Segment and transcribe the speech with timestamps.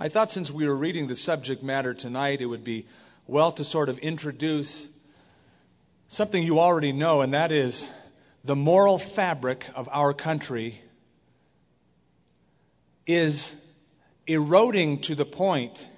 [0.00, 2.86] I thought since we were reading the subject matter tonight, it would be
[3.26, 4.90] well to sort of introduce
[6.06, 7.88] something you already know, and that is
[8.44, 10.80] the moral fabric of our country
[13.08, 13.56] is
[14.28, 15.88] eroding to the point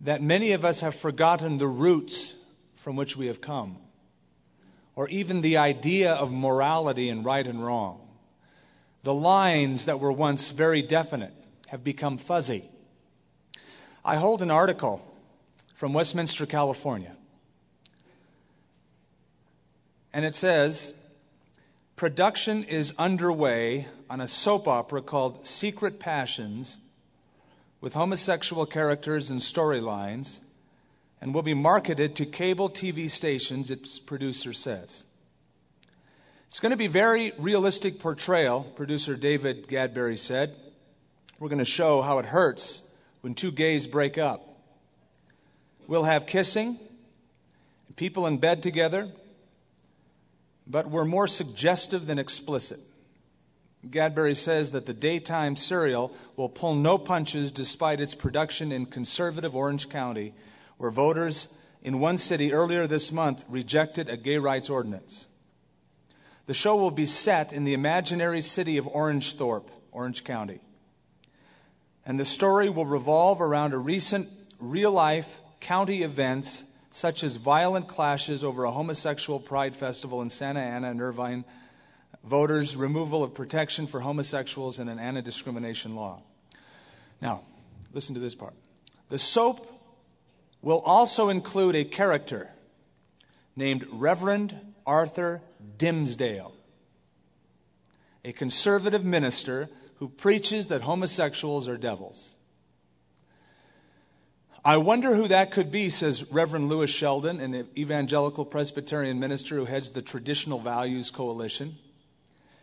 [0.00, 2.32] that many of us have forgotten the roots
[2.76, 3.76] from which we have come,
[4.94, 8.06] or even the idea of morality and right and wrong.
[9.02, 11.34] The lines that were once very definite
[11.70, 12.70] have become fuzzy.
[14.06, 15.04] I hold an article
[15.74, 17.16] from Westminster, California,
[20.12, 20.94] and it says
[21.96, 26.78] production is underway on a soap opera called Secret Passions
[27.80, 30.38] with homosexual characters and storylines
[31.20, 35.04] and will be marketed to cable TV stations, its producer says.
[36.46, 40.54] It's going to be very realistic portrayal, producer David Gadbury said.
[41.40, 42.85] We're going to show how it hurts
[43.26, 44.48] when two gays break up.
[45.88, 46.78] We'll have kissing,
[47.96, 49.08] people in bed together,
[50.64, 52.78] but we're more suggestive than explicit.
[53.84, 59.56] Gadbury says that the daytime serial will pull no punches despite its production in conservative
[59.56, 60.32] Orange County,
[60.76, 61.52] where voters
[61.82, 65.26] in one city earlier this month rejected a gay rights ordinance.
[66.46, 70.60] The show will be set in the imaginary city of Orangethorpe, Orange County.
[72.06, 74.28] And the story will revolve around a recent
[74.60, 80.60] real life county events such as violent clashes over a homosexual pride festival in Santa
[80.60, 81.44] Ana and Irvine
[82.24, 86.22] voters' removal of protection for homosexuals and an anti discrimination law.
[87.20, 87.42] Now,
[87.92, 88.54] listen to this part.
[89.08, 89.70] The soap
[90.62, 92.50] will also include a character
[93.54, 95.40] named Reverend Arthur
[95.78, 96.52] Dimmesdale,
[98.24, 102.34] a conservative minister who preaches that homosexuals are devils.
[104.64, 109.64] I wonder who that could be, says Reverend Louis Sheldon, an evangelical Presbyterian minister who
[109.64, 111.76] heads the Traditional Values Coalition.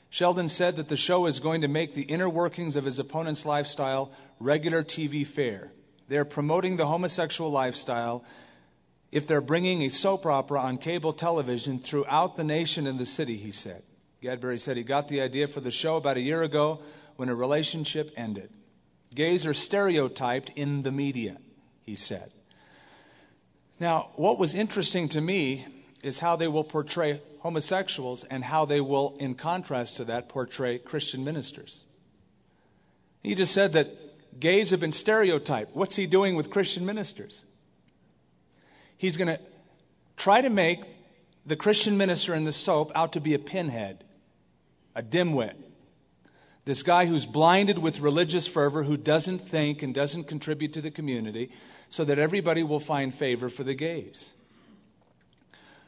[0.09, 3.45] Sheldon said that the show is going to make the inner workings of his opponent's
[3.45, 5.71] lifestyle regular TV fare.
[6.09, 8.23] They're promoting the homosexual lifestyle
[9.11, 13.37] if they're bringing a soap opera on cable television throughout the nation and the city,
[13.37, 13.81] he said.
[14.21, 16.81] Gadbury said he got the idea for the show about a year ago
[17.15, 18.49] when a relationship ended.
[19.13, 21.37] Gays are stereotyped in the media,
[21.83, 22.31] he said.
[23.79, 25.65] Now, what was interesting to me
[26.01, 30.77] is how they will portray homosexuals and how they will, in contrast to that, portray
[30.77, 31.85] Christian ministers.
[33.21, 35.75] He just said that gays have been stereotyped.
[35.75, 37.43] What's he doing with Christian ministers?
[38.97, 39.39] He's going to
[40.17, 40.83] try to make
[41.45, 44.03] the Christian minister in the soap out to be a pinhead,
[44.95, 45.55] a dimwit.
[46.65, 50.91] This guy who's blinded with religious fervor, who doesn't think and doesn't contribute to the
[50.91, 51.51] community,
[51.89, 54.33] so that everybody will find favor for the gays.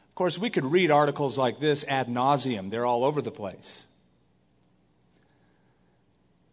[0.08, 3.86] Of course, we could read articles like this ad nauseum, they're all over the place.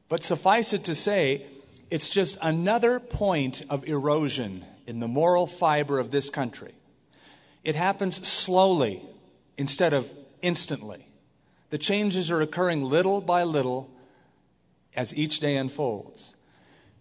[0.10, 1.46] But suffice it to say,
[1.90, 6.74] it's just another point of erosion in the moral fiber of this country.
[7.64, 9.02] It happens slowly
[9.58, 11.08] instead of instantly.
[11.70, 13.90] The changes are occurring little by little
[14.96, 16.36] as each day unfolds.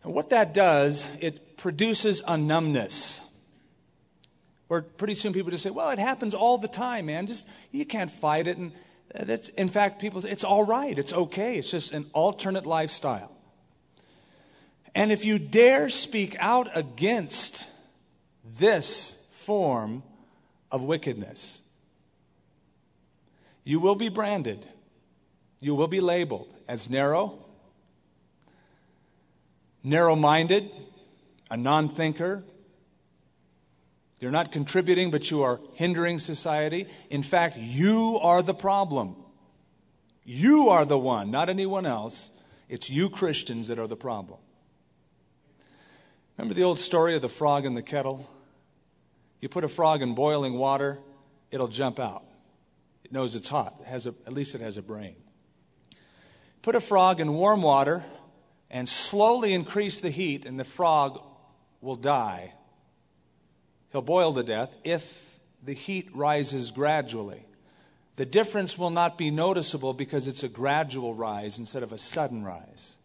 [0.02, 3.20] And what that does, it produces a numbness
[4.68, 7.26] where pretty soon people just say, well, it happens all the time, man.
[7.26, 8.56] Just, you can't fight it.
[8.56, 8.72] And
[9.14, 10.96] that's, in fact, people say, it's all right.
[10.96, 11.58] It's okay.
[11.58, 13.30] It's just an alternate lifestyle.
[14.94, 17.68] And if you dare speak out against
[18.58, 20.02] this form
[20.70, 21.60] of wickedness,
[23.64, 24.66] you will be branded.
[25.60, 27.38] You will be labeled as narrow,
[29.82, 30.70] narrow minded,
[31.50, 32.44] a non thinker,
[34.22, 36.86] you're not contributing, but you are hindering society.
[37.10, 39.16] In fact, you are the problem.
[40.24, 42.30] You are the one, not anyone else.
[42.68, 44.38] It's you Christians that are the problem.
[46.38, 48.30] Remember the old story of the frog in the kettle?
[49.40, 51.00] You put a frog in boiling water,
[51.50, 52.22] it'll jump out.
[53.02, 53.74] It knows it's hot.
[53.80, 55.16] It has a, at least it has a brain.
[56.62, 58.04] Put a frog in warm water
[58.72, 61.22] and slowly increase the heat, and the frog
[61.80, 62.54] will die
[63.92, 67.44] He'll boil to death if the heat rises gradually.
[68.16, 72.42] The difference will not be noticeable because it's a gradual rise instead of a sudden
[72.42, 72.96] rise.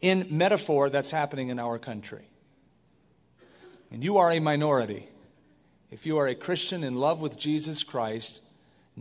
[0.00, 2.24] In metaphor, that's happening in our country.
[3.92, 5.08] And you are a minority.
[5.90, 8.42] If you are a Christian in love with Jesus Christ,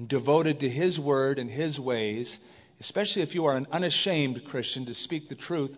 [0.08, 2.40] devoted to His word and His ways,
[2.80, 5.78] especially if you are an unashamed Christian to speak the truth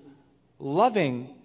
[0.59, 1.36] loving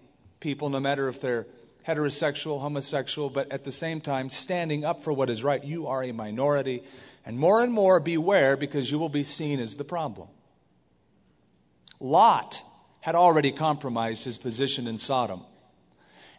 [0.40, 1.46] people, no matter if they're
[1.86, 5.64] heterosexual, homosexual, but at the same time standing up for what is right.
[5.64, 6.82] You are a minority.
[7.24, 10.28] And more and more, beware because you will be seen as the problem.
[11.98, 12.62] Lot
[13.00, 15.42] had already compromised his position in Sodom.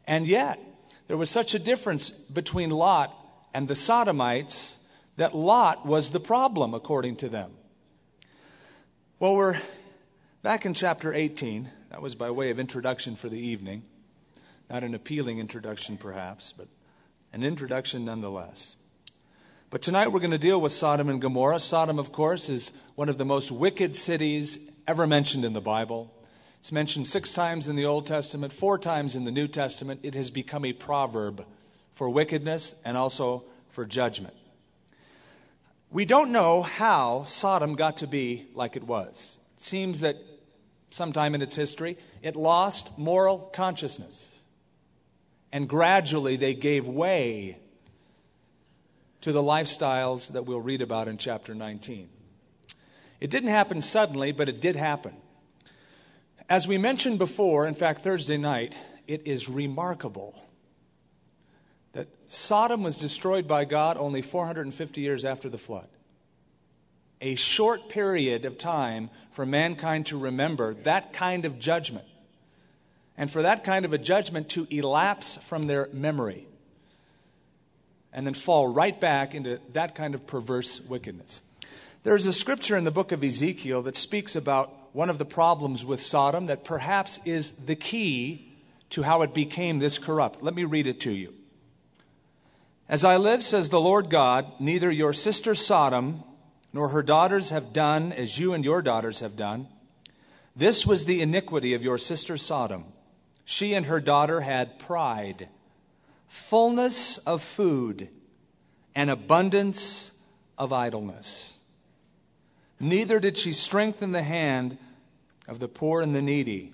[0.06, 0.60] And yet,
[1.08, 3.16] there was such a difference between Lot
[3.54, 4.80] and the Sodomites
[5.16, 7.52] that Lot was the problem, according to them.
[9.20, 9.60] Well, we're
[10.44, 11.72] back in chapter 18.
[11.90, 13.82] That was by way of introduction for the evening.
[14.70, 16.68] Not an appealing introduction, perhaps, but
[17.34, 18.76] an introduction nonetheless.
[19.72, 21.60] But tonight we're going to deal with Sodom and Gomorrah.
[21.60, 26.14] Sodom, of course, is one of the most wicked cities ever mentioned in the Bible.
[26.60, 30.02] It's mentioned six times in the Old Testament, four times in the New Testament.
[30.04, 31.44] It has become a proverb
[31.92, 34.36] for wickedness and also for judgment.
[35.90, 39.40] We don't know how Sodom got to be like it was.
[39.56, 40.18] It seems that
[40.90, 44.44] sometime in its history, it lost moral consciousness.
[45.52, 47.60] And gradually they gave way
[49.22, 52.10] to the lifestyles that we'll read about in chapter 19.
[53.20, 55.16] It didn't happen suddenly, but it did happen.
[56.50, 60.47] As we mentioned before, in fact, Thursday night, it is remarkable
[61.94, 65.88] that Sodom was destroyed by God only 450 years after the flood.
[67.22, 72.06] A short period of time for mankind to remember that kind of judgment
[73.18, 76.48] and for that kind of a judgment to elapse from their memory
[78.14, 81.42] and then fall right back into that kind of perverse wickedness.
[82.04, 85.86] There's a scripture in the book of Ezekiel that speaks about one of the problems
[85.86, 88.54] with Sodom that perhaps is the key
[88.92, 90.42] to how it became this corrupt.
[90.42, 91.34] Let me read it to you.
[92.90, 96.24] As I live, says the Lord God, neither your sister Sodom
[96.72, 99.68] nor her daughters have done as you and your daughters have done.
[100.56, 102.86] This was the iniquity of your sister Sodom.
[103.44, 105.50] She and her daughter had pride,
[106.28, 108.10] fullness of food,
[108.96, 110.18] and abundance
[110.58, 111.60] of idleness.
[112.80, 114.78] Neither did she strengthen the hand
[115.48, 116.74] of the poor and the needy.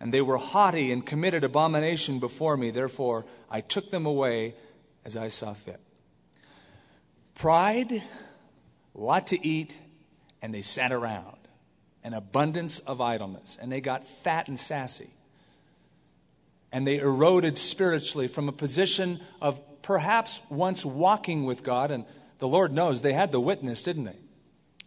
[0.00, 2.70] And they were haughty and committed abomination before me.
[2.70, 4.54] Therefore, I took them away
[5.04, 5.80] as I saw fit.
[7.34, 8.02] Pride, a
[8.94, 9.78] lot to eat,
[10.40, 11.36] and they sat around.
[12.02, 13.56] An abundance of idleness.
[13.60, 15.10] And they got fat and sassy.
[16.70, 21.90] And they eroded spiritually from a position of perhaps once walking with God.
[21.90, 22.04] And
[22.40, 24.18] the Lord knows they had the witness, didn't they?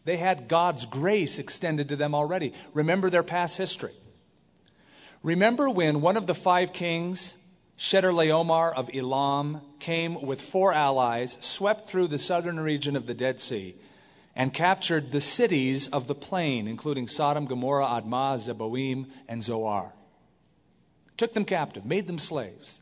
[0.06, 2.54] They had God's grace extended to them already.
[2.74, 3.96] Remember their past history.
[5.24, 7.36] Remember when one of the five kings
[7.78, 13.40] Chedorlaomer of Elam came with four allies, swept through the southern region of the Dead
[13.40, 13.76] Sea,
[14.36, 19.94] and captured the cities of the plain, including Sodom, Gomorrah, Admah, Zeboim, and Zoar.
[21.18, 22.82] Took them captive, made them slaves.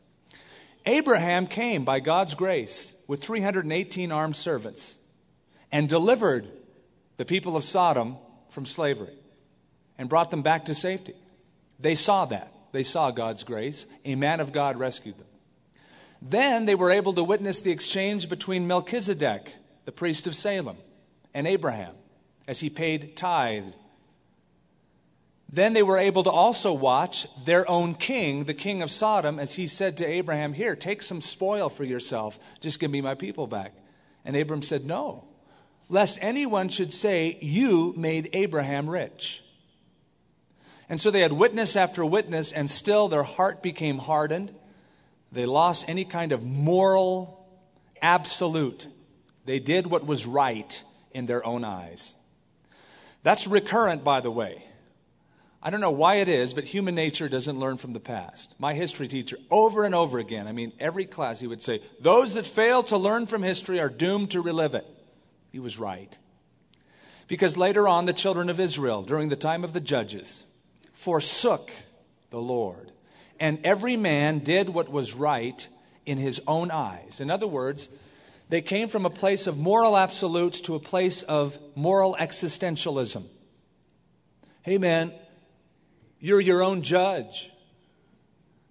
[0.86, 4.96] Abraham came by God's grace with 318 armed servants
[5.72, 6.48] and delivered
[7.16, 8.16] the people of Sodom
[8.48, 9.14] from slavery
[9.98, 11.14] and brought them back to safety.
[11.78, 12.52] They saw that.
[12.76, 13.86] They saw God's grace.
[14.04, 15.26] A man of God rescued them.
[16.20, 19.54] Then they were able to witness the exchange between Melchizedek,
[19.86, 20.76] the priest of Salem,
[21.32, 21.94] and Abraham
[22.46, 23.72] as he paid tithe.
[25.48, 29.54] Then they were able to also watch their own king, the king of Sodom, as
[29.54, 32.38] he said to Abraham, Here, take some spoil for yourself.
[32.60, 33.72] Just give me my people back.
[34.22, 35.24] And Abraham said, No,
[35.88, 39.42] lest anyone should say, You made Abraham rich.
[40.88, 44.54] And so they had witness after witness, and still their heart became hardened.
[45.32, 47.46] They lost any kind of moral
[48.00, 48.86] absolute.
[49.44, 52.14] They did what was right in their own eyes.
[53.22, 54.62] That's recurrent, by the way.
[55.62, 58.54] I don't know why it is, but human nature doesn't learn from the past.
[58.56, 62.34] My history teacher, over and over again, I mean, every class, he would say, Those
[62.34, 64.86] that fail to learn from history are doomed to relive it.
[65.50, 66.16] He was right.
[67.26, 70.44] Because later on, the children of Israel, during the time of the judges,
[70.96, 71.70] forsook
[72.30, 72.90] the Lord,
[73.38, 75.68] and every man did what was right
[76.06, 77.20] in his own eyes.
[77.20, 77.90] In other words,
[78.48, 83.24] they came from a place of moral absolutes to a place of moral existentialism.
[84.62, 85.12] Hey, man,
[86.18, 87.52] you're your own judge.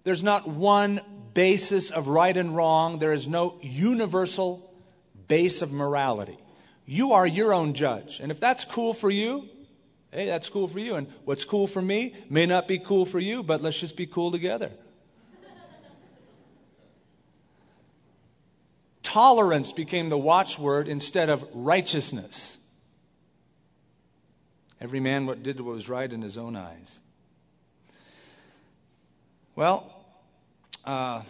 [0.02, 1.00] There's not one
[1.32, 4.68] basis of right and wrong, there is no universal
[5.28, 6.38] base of morality.
[6.86, 8.18] You are your own judge.
[8.20, 9.48] And if that's cool for you,
[10.16, 10.94] Hey, that's cool for you.
[10.94, 14.06] And what's cool for me may not be cool for you, but let's just be
[14.06, 14.70] cool together.
[19.02, 22.56] Tolerance became the watchword instead of righteousness.
[24.80, 27.02] Every man did what was right in his own eyes.
[29.54, 30.02] Well,
[30.86, 31.24] uh,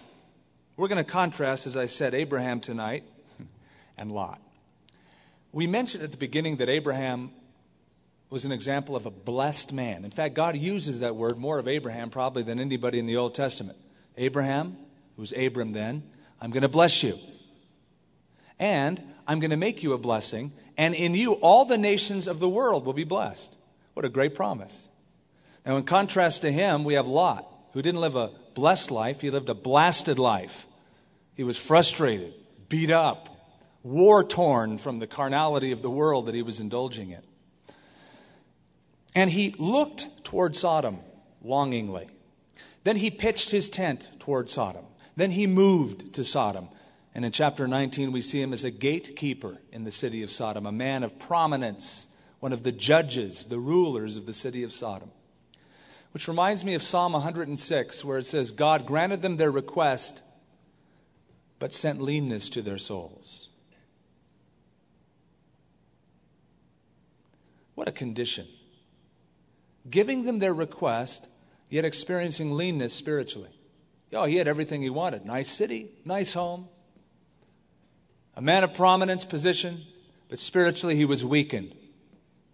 [0.76, 3.02] we're going to contrast, as I said, Abraham tonight
[3.99, 4.40] and Lot.
[5.50, 7.33] We mentioned at the beginning that Abraham
[8.30, 10.04] was an example of a blessed man.
[10.04, 13.35] In fact, God uses that word more of Abraham probably than anybody in the Old
[13.35, 13.78] Testament.
[14.16, 14.76] Abraham,
[15.14, 16.02] who was Abram then,
[16.40, 17.16] I'm going to bless you.
[18.59, 22.40] And I'm going to make you a blessing, and in you all the nations of
[22.40, 23.56] the world will be blessed.
[23.95, 24.88] What a great promise.
[25.64, 29.30] Now, in contrast to him, we have Lot, who didn't live a blessed life, he
[29.30, 30.66] lived a blasted life.
[31.35, 32.33] He was frustrated,
[32.68, 33.28] beat up,
[33.83, 37.23] war torn from the carnality of the world that he was indulging in.
[39.16, 40.99] And he looked toward Sodom
[41.42, 42.08] longingly.
[42.85, 44.85] Then he pitched his tent toward Sodom.
[45.16, 46.68] Then he moved to Sodom.
[47.14, 50.66] And in chapter 19, we see him as a gatekeeper in the city of Sodom,
[50.66, 52.08] a man of prominence,
[52.40, 55.11] one of the judges, the rulers of the city of Sodom.
[56.11, 60.20] Which reminds me of Psalm 106, where it says, God granted them their request,
[61.58, 63.49] but sent leanness to their souls.
[67.75, 68.46] What a condition
[69.88, 71.28] giving them their request,
[71.69, 73.50] yet experiencing leanness spiritually.
[74.12, 76.69] Oh, he had everything he wanted nice city, nice home,
[78.35, 79.81] a man of prominence, position,
[80.28, 81.75] but spiritually he was weakened.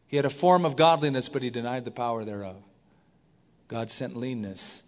[0.07, 2.63] He had a form of godliness, but he denied the power thereof.
[3.69, 4.83] God sent leanness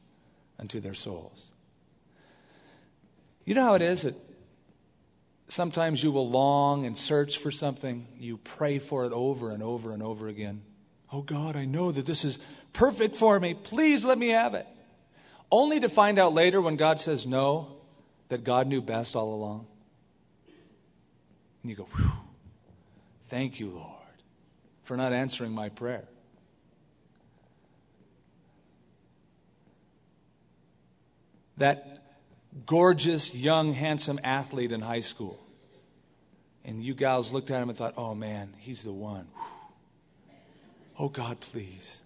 [0.58, 1.50] unto their souls.
[3.44, 4.14] You know how it is that
[5.48, 9.92] sometimes you will long and search for something, you pray for it over and over
[9.92, 10.62] and over again.
[11.14, 12.40] Oh God, I know that this is
[12.72, 13.54] perfect for me.
[13.54, 14.66] Please let me have it.
[15.48, 17.68] Only to find out later when God says no,
[18.30, 19.64] that God knew best all along.
[21.62, 22.10] And you go, Whew,
[23.28, 23.94] thank you, Lord,
[24.82, 26.08] for not answering my prayer.
[31.58, 32.16] That
[32.66, 35.40] gorgeous, young, handsome athlete in high school.
[36.64, 39.28] And you gals looked at him and thought, oh man, he's the one.
[39.32, 39.63] Whew.
[40.98, 42.02] Oh, God, please.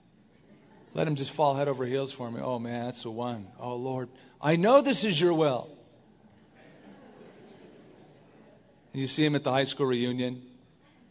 [0.94, 2.40] Let him just fall head over heels for me.
[2.42, 3.46] Oh, man, that's the one.
[3.60, 4.08] Oh, Lord,
[4.40, 5.70] I know this is your will.
[8.92, 10.42] And you see him at the high school reunion.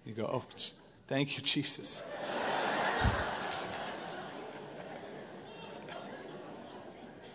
[0.06, 0.44] You go, oh,
[1.08, 2.04] thank you, Jesus.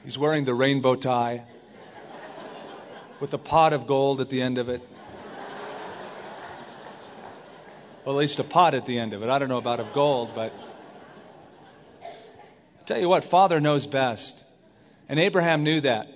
[0.05, 1.45] He's wearing the rainbow tie
[3.21, 4.83] with a pot of gold at the end of it.
[8.04, 9.28] Well, at least a pot at the end of it.
[9.28, 10.52] I don't know about of gold, but
[12.02, 14.44] I tell you what, Father knows best.
[15.09, 16.09] And Abraham knew that.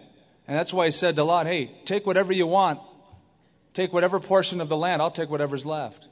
[0.48, 2.80] And that's why he said to Lot, hey, take whatever you want.
[3.72, 5.02] Take whatever portion of the land.
[5.02, 6.08] I'll take whatever's left.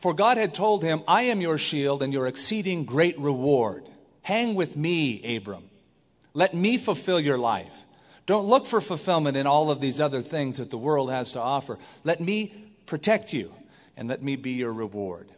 [0.00, 3.88] For God had told him, I am your shield and your exceeding great reward.
[4.22, 5.70] Hang with me, Abram.
[6.34, 7.84] Let me fulfill your life.
[8.26, 11.40] Don't look for fulfillment in all of these other things that the world has to
[11.40, 11.78] offer.
[12.04, 13.52] Let me protect you,
[13.96, 15.28] and let me be your reward.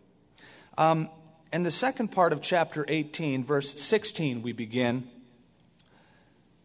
[0.78, 1.08] Um,
[1.52, 5.08] and the second part of chapter 18, verse 16, we begin.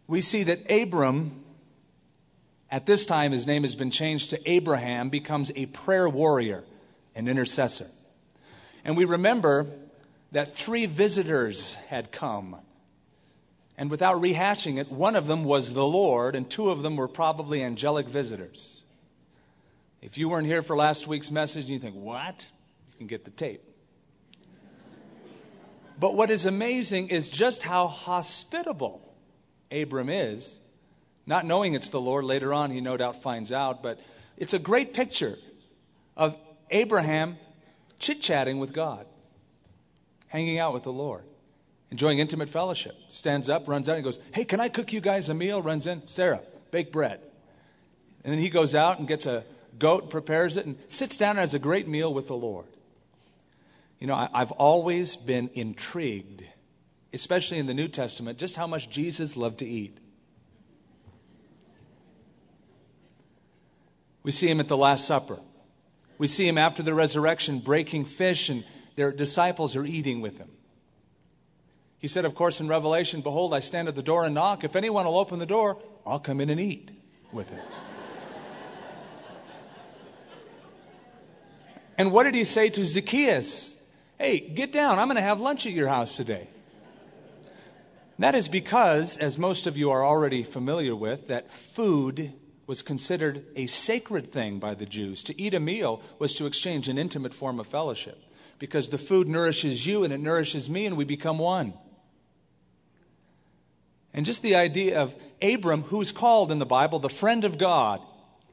[0.08, 1.44] We see that Abram,
[2.70, 6.64] at this time his name has been changed to Abraham, becomes a prayer warrior,
[7.16, 7.88] an intercessor.
[8.84, 9.68] And we remember
[10.32, 12.58] that three visitors had come.
[13.78, 17.08] And without rehashing it, one of them was the Lord, and two of them were
[17.08, 18.81] probably angelic visitors.
[20.02, 22.50] If you weren't here for last week's message and you think, what?
[22.92, 23.62] You can get the tape.
[26.00, 29.14] But what is amazing is just how hospitable
[29.72, 30.60] Abram is.
[31.28, 34.00] Not knowing it's the Lord, later on he no doubt finds out, but
[34.38, 35.38] it's a great picture
[36.18, 36.36] of
[36.72, 37.38] Abraham
[38.00, 39.06] chit chatting with God,
[40.30, 41.24] hanging out with the Lord,
[41.92, 42.96] enjoying intimate fellowship.
[43.10, 45.62] Stands up, runs out, and goes, Hey, can I cook you guys a meal?
[45.62, 46.42] Runs in, Sarah,
[46.72, 47.20] bake bread.
[48.24, 49.44] And then he goes out and gets a
[49.82, 52.68] goat, prepares it, and sits down and has a great meal with the Lord.
[54.00, 56.44] You know, I, I've always been intrigued,
[57.12, 59.98] especially in the New Testament, just how much Jesus loved to eat.
[64.24, 65.40] We see him at the Last Supper.
[66.20, 68.64] We see him after the resurrection breaking fish, and
[68.96, 70.52] their disciples are eating with him.
[71.98, 74.64] He said, of course, in Revelation, Behold, I stand at the door and knock.
[74.64, 76.92] If anyone will open the door, I'll come in and eat
[77.32, 77.64] with him.
[82.02, 83.78] And what did he say to Zacchaeus?
[84.18, 84.98] Hey, get down.
[84.98, 86.48] I'm going to have lunch at your house today.
[88.18, 92.34] That is because, as most of you are already familiar with, that food
[92.66, 95.22] was considered a sacred thing by the Jews.
[95.22, 98.18] To eat a meal was to exchange an intimate form of fellowship
[98.58, 101.72] because the food nourishes you and it nourishes me and we become one.
[104.12, 108.02] And just the idea of Abram, who's called in the Bible the friend of God,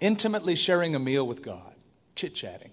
[0.01, 1.75] intimately sharing a meal with God,
[2.15, 2.73] chit chatting.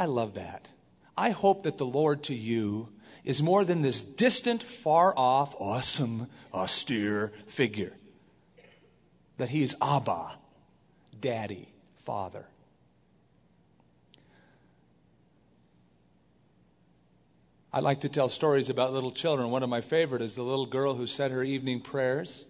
[0.00, 0.70] I love that.
[1.14, 2.88] I hope that the Lord to you
[3.22, 7.94] is more than this distant, far off, awesome, austere figure.
[9.36, 10.38] That he is Abba,
[11.20, 12.46] Daddy, Father.
[17.70, 19.50] I like to tell stories about little children.
[19.50, 22.46] One of my favorite is the little girl who said her evening prayers.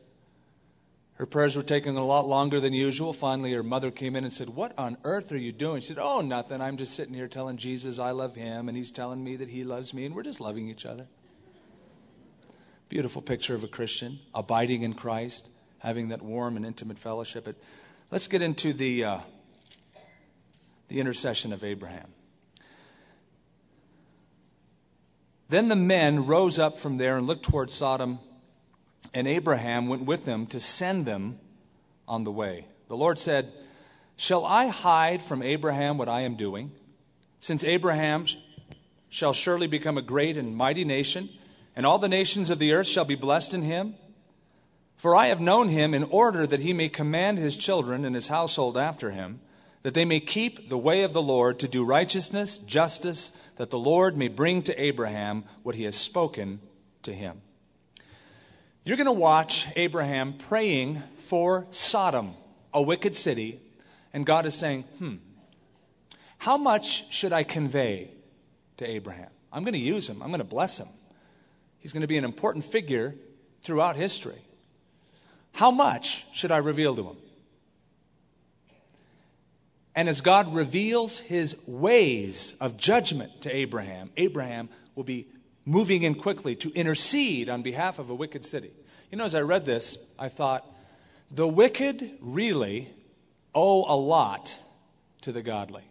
[1.20, 3.12] Her prayers were taking a lot longer than usual.
[3.12, 5.82] Finally, her mother came in and said, What on earth are you doing?
[5.82, 6.62] She said, Oh, nothing.
[6.62, 9.62] I'm just sitting here telling Jesus I love him, and he's telling me that he
[9.62, 11.08] loves me, and we're just loving each other.
[12.88, 15.50] Beautiful picture of a Christian, abiding in Christ,
[15.80, 17.44] having that warm and intimate fellowship.
[17.44, 17.56] But
[18.10, 19.18] let's get into the, uh,
[20.88, 22.14] the intercession of Abraham.
[25.50, 28.20] Then the men rose up from there and looked toward Sodom,
[29.14, 31.38] and Abraham went with them to send them
[32.06, 32.66] on the way.
[32.88, 33.52] The Lord said,
[34.16, 36.72] Shall I hide from Abraham what I am doing?
[37.38, 38.26] Since Abraham
[39.08, 41.28] shall surely become a great and mighty nation,
[41.74, 43.94] and all the nations of the earth shall be blessed in him.
[44.96, 48.28] For I have known him in order that he may command his children and his
[48.28, 49.40] household after him
[49.82, 53.78] that they may keep the way of the Lord to do righteousness, justice, that the
[53.78, 56.60] Lord may bring to Abraham what he has spoken
[57.02, 57.40] to him.
[58.84, 62.32] You're going to watch Abraham praying for Sodom,
[62.72, 63.60] a wicked city,
[64.12, 65.16] and God is saying, hmm,
[66.38, 68.10] how much should I convey
[68.78, 69.28] to Abraham?
[69.52, 70.88] I'm going to use him, I'm going to bless him.
[71.78, 73.14] He's going to be an important figure
[73.62, 74.40] throughout history.
[75.52, 77.16] How much should I reveal to him?
[79.94, 85.26] And as God reveals his ways of judgment to Abraham, Abraham will be
[85.64, 88.70] moving in quickly to intercede on behalf of a wicked city.
[89.10, 90.66] You know, as I read this, I thought,
[91.30, 92.88] the wicked really
[93.54, 94.58] owe a lot
[95.22, 95.84] to the godly.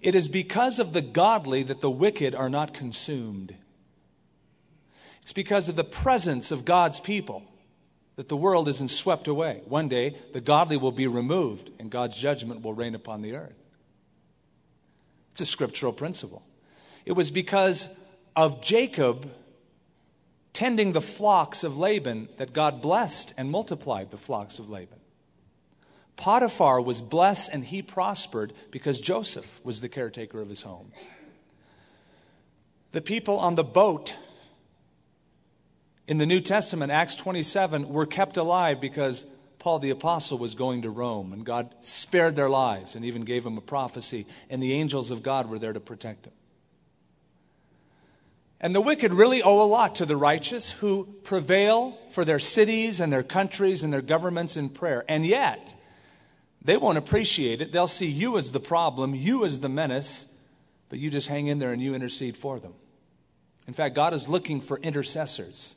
[0.00, 3.56] It is because of the godly that the wicked are not consumed.
[5.22, 7.42] It's because of the presence of God's people
[8.16, 9.60] that the world isn't swept away.
[9.66, 13.54] One day, the godly will be removed and God's judgment will reign upon the earth.
[15.32, 16.42] It's a scriptural principle.
[17.08, 17.88] It was because
[18.36, 19.30] of Jacob
[20.52, 24.98] tending the flocks of Laban that God blessed and multiplied the flocks of Laban.
[26.16, 30.92] Potiphar was blessed and he prospered because Joseph was the caretaker of his home.
[32.92, 34.14] The people on the boat
[36.06, 39.24] in the New Testament, Acts 27, were kept alive because
[39.58, 43.46] Paul the Apostle was going to Rome, and God spared their lives and even gave
[43.46, 46.34] him a prophecy, and the angels of God were there to protect them.
[48.60, 52.98] And the wicked really owe a lot to the righteous who prevail for their cities
[52.98, 55.04] and their countries and their governments in prayer.
[55.08, 55.74] And yet,
[56.60, 57.70] they won't appreciate it.
[57.70, 60.26] They'll see you as the problem, you as the menace,
[60.88, 62.74] but you just hang in there and you intercede for them.
[63.68, 65.76] In fact, God is looking for intercessors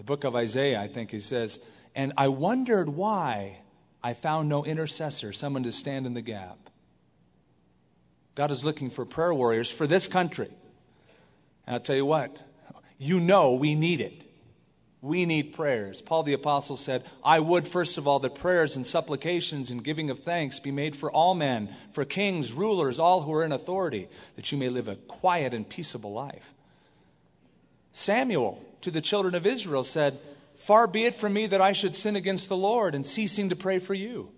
[0.00, 1.60] the book of Isaiah, I think he says,
[1.94, 3.58] And I wondered why
[4.02, 6.70] I found no intercessor, someone to stand in the gap.
[8.34, 10.48] God is looking for prayer warriors for this country.
[11.66, 12.36] And I'll tell you what,
[12.98, 14.22] you know we need it.
[15.02, 16.02] We need prayers.
[16.02, 20.10] Paul the Apostle said, I would, first of all, that prayers and supplications and giving
[20.10, 24.08] of thanks be made for all men, for kings, rulers, all who are in authority,
[24.36, 26.52] that you may live a quiet and peaceable life.
[27.92, 30.18] Samuel to the children of Israel said,
[30.56, 33.56] Far be it from me that I should sin against the Lord and ceasing to
[33.56, 34.30] pray for you.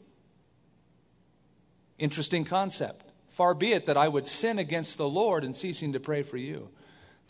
[1.98, 3.04] Interesting concept.
[3.28, 6.36] Far be it that I would sin against the Lord and ceasing to pray for
[6.36, 6.68] you.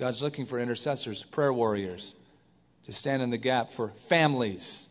[0.02, 2.16] God's looking for intercessors, prayer warriors,
[2.86, 4.88] to stand in the gap for families,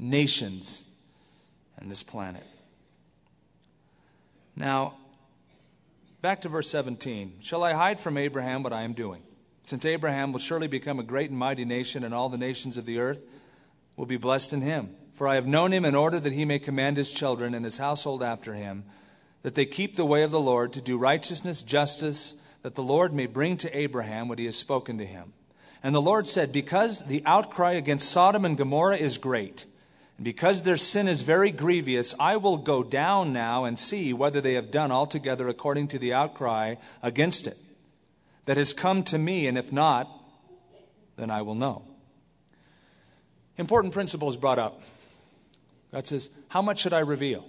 [0.00, 0.82] nations,
[1.76, 2.42] and this planet.
[4.56, 4.94] Now,
[6.22, 7.34] back to verse 17.
[7.40, 9.22] Shall I hide from Abraham what I am doing?
[9.62, 12.84] since Abraham will surely become a great and mighty nation, and all the nations of
[12.84, 13.22] the earth
[13.96, 14.90] will be blessed in him.
[15.14, 17.78] For I have known him in order that he may command his children and his
[17.78, 18.84] household after him,
[19.42, 22.34] that they keep the way of the Lord to do righteousness, justice,
[22.68, 25.32] that the Lord may bring to Abraham what he has spoken to him.
[25.82, 29.64] And the Lord said, Because the outcry against Sodom and Gomorrah is great,
[30.18, 34.42] and because their sin is very grievous, I will go down now and see whether
[34.42, 37.56] they have done altogether according to the outcry against it
[38.44, 40.06] that has come to me, and if not,
[41.16, 41.84] then I will know.
[43.56, 44.82] Important principle is brought up.
[45.90, 47.46] God says, How much should I reveal?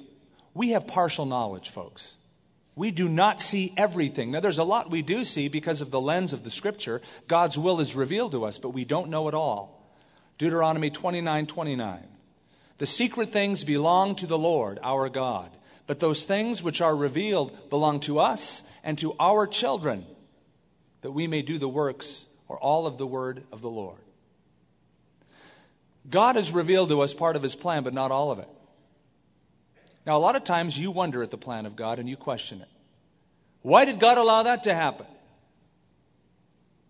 [0.53, 2.15] We have partial knowledge, folks.
[2.79, 4.31] We do not see everything.
[4.31, 7.01] Now, there's a lot we do see because of the lens of the Scripture.
[7.27, 9.91] God's will is revealed to us, but we don't know it all.
[10.37, 12.07] Deuteronomy 29 29.
[12.77, 15.51] The secret things belong to the Lord, our God,
[15.87, 20.05] but those things which are revealed belong to us and to our children,
[21.01, 23.99] that we may do the works or all of the word of the Lord.
[26.09, 28.47] God has revealed to us part of his plan, but not all of it.
[30.09, 32.61] Now, a lot of times you wonder at the plan of God and you question
[32.61, 32.67] it.
[33.61, 35.05] Why did God allow that to happen?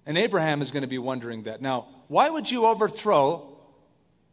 [0.06, 1.62] And Abraham is going to be wondering that.
[1.62, 3.58] Now, why would you overthrow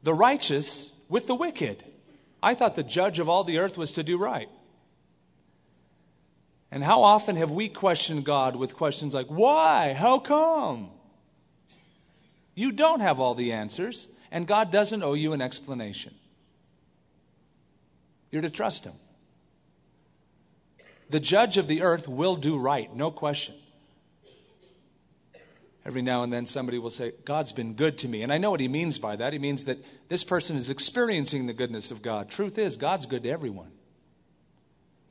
[0.05, 1.83] the righteous with the wicked?
[2.41, 4.49] I thought the judge of all the earth was to do right.
[6.71, 9.95] And how often have we questioned God with questions like, why?
[9.95, 10.91] How come?
[12.55, 16.15] You don't have all the answers, and God doesn't owe you an explanation.
[18.31, 18.95] You're to trust Him.
[21.09, 23.55] The judge of the earth will do right, no question.
[25.85, 28.23] Every now and then somebody will say, God's been good to me.
[28.23, 29.33] And I know what he means by that.
[29.33, 32.29] He means that this person is experiencing the goodness of God.
[32.29, 33.71] Truth is, God's good to everyone.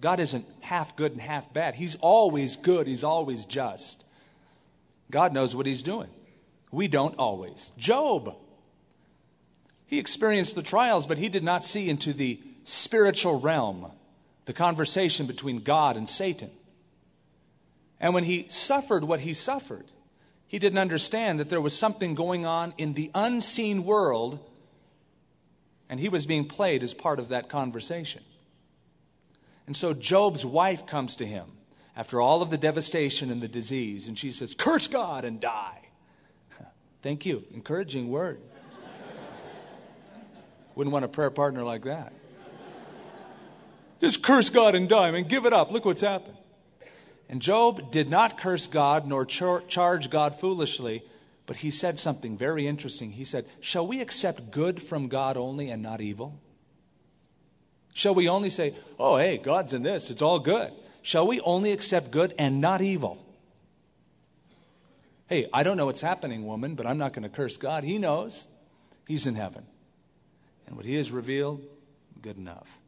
[0.01, 1.75] God isn't half good and half bad.
[1.75, 4.04] He's always good, He's always just.
[5.10, 6.10] God knows what He's doing.
[6.73, 7.71] We don't always.
[7.78, 8.36] Job,
[9.88, 13.91] he experienced the trials, but he did not see into the spiritual realm,
[14.45, 16.51] the conversation between God and Satan.
[17.99, 19.86] And when he suffered what he suffered,
[20.47, 24.39] he didn't understand that there was something going on in the unseen world,
[25.89, 28.23] and he was being played as part of that conversation.
[29.67, 31.51] And so Job's wife comes to him
[31.95, 35.89] after all of the devastation and the disease, and she says, Curse God and die.
[37.01, 37.45] Thank you.
[37.54, 38.41] Encouraging word.
[40.75, 42.13] Wouldn't want a prayer partner like that.
[44.02, 45.72] Just curse God and die, and give it up.
[45.72, 46.38] Look what's happened.
[47.30, 51.04] And Job did not curse God nor char- charge God foolishly,
[51.46, 53.12] but he said something very interesting.
[53.12, 56.40] He said, Shall we accept good from God only and not evil?
[57.94, 60.72] Shall we only say, Oh, hey, God's in this, it's all good?
[61.02, 63.24] Shall we only accept good and not evil?
[65.28, 67.84] Hey, I don't know what's happening, woman, but I'm not going to curse God.
[67.84, 68.48] He knows.
[69.08, 69.66] He's in heaven.
[70.68, 71.64] And what He has revealed,
[72.22, 72.80] good enough.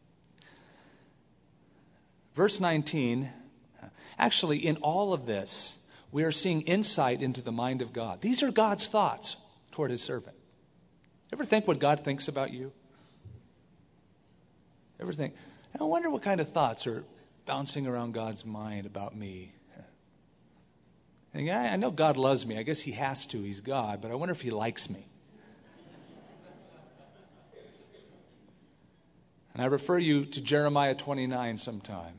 [2.37, 3.31] Verse 19,
[4.19, 5.79] actually, in all of this,
[6.11, 8.21] we are seeing insight into the mind of God.
[8.21, 9.37] These are God's thoughts
[9.71, 10.35] toward His servant.
[11.33, 12.71] Ever think what God thinks about you?
[14.99, 15.33] Ever think,
[15.79, 17.03] I wonder what kind of thoughts are
[17.47, 19.53] bouncing around God's mind about me?
[21.33, 22.59] I know God loves me.
[22.59, 23.41] I guess He has to.
[23.41, 23.99] He's God.
[23.99, 25.03] But I wonder if He likes me.
[29.55, 32.13] And I refer you to Jeremiah 29 sometime.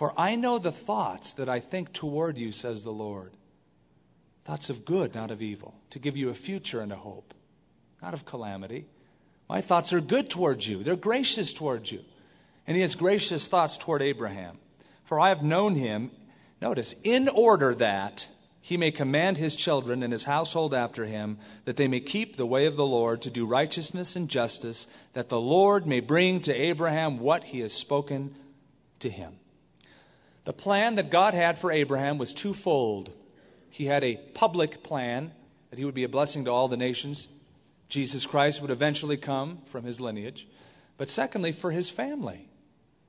[0.00, 3.32] For I know the thoughts that I think toward you, says the Lord.
[4.46, 7.34] Thoughts of good, not of evil, to give you a future and a hope,
[8.00, 8.86] not of calamity.
[9.46, 12.00] My thoughts are good towards you, they're gracious towards you.
[12.66, 14.56] And he has gracious thoughts toward Abraham.
[15.04, 16.12] For I have known him
[16.62, 18.26] Notice, in order that
[18.62, 21.36] he may command his children and his household after him,
[21.66, 25.28] that they may keep the way of the Lord to do righteousness and justice, that
[25.28, 28.34] the Lord may bring to Abraham what he has spoken
[29.00, 29.39] to him.
[30.50, 33.12] The plan that God had for Abraham was twofold.
[33.70, 35.30] He had a public plan
[35.70, 37.28] that he would be a blessing to all the nations.
[37.88, 40.48] Jesus Christ would eventually come from his lineage.
[40.96, 42.48] But secondly, for his family,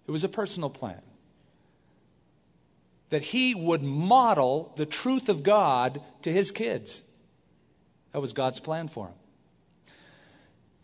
[0.06, 1.02] it was a personal plan
[3.10, 7.04] that he would model the truth of God to his kids.
[8.12, 9.16] That was God's plan for him.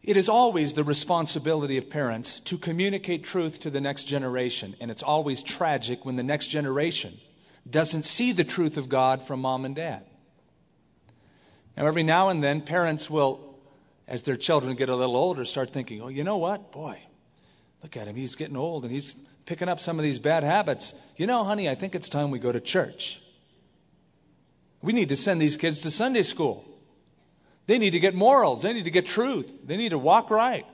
[0.07, 4.89] It is always the responsibility of parents to communicate truth to the next generation, and
[4.89, 7.17] it's always tragic when the next generation
[7.69, 10.05] doesn't see the truth of God from mom and dad.
[11.75, 13.59] Now, every now and then, parents will,
[14.07, 16.71] as their children get a little older, start thinking, oh, you know what?
[16.71, 17.01] Boy,
[17.83, 18.15] look at him.
[18.15, 19.13] He's getting old and he's
[19.45, 20.93] picking up some of these bad habits.
[21.17, 23.21] You know, honey, I think it's time we go to church.
[24.81, 26.63] We need to send these kids to Sunday school.
[27.67, 30.65] They need to get morals, they need to get truth, they need to walk right.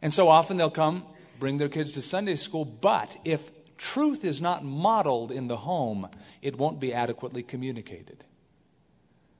[0.00, 1.04] And so often they'll come,
[1.40, 6.08] bring their kids to Sunday school, but if truth is not modeled in the home,
[6.40, 8.24] it won't be adequately communicated.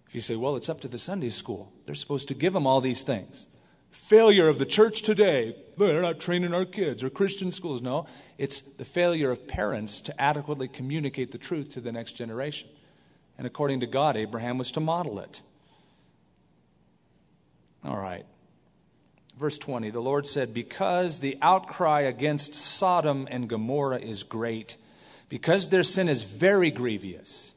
[0.08, 2.66] If you say, well, it's up to the Sunday school, they're supposed to give them
[2.66, 3.46] all these things.
[3.90, 5.54] Failure of the church today
[5.86, 7.82] they're not training our kids or Christian schools.
[7.82, 12.68] No, it's the failure of parents to adequately communicate the truth to the next generation.
[13.38, 15.40] And according to God, Abraham was to model it.
[17.84, 18.26] All right.
[19.38, 24.76] Verse 20 The Lord said, Because the outcry against Sodom and Gomorrah is great,
[25.28, 27.54] because their sin is very grievous,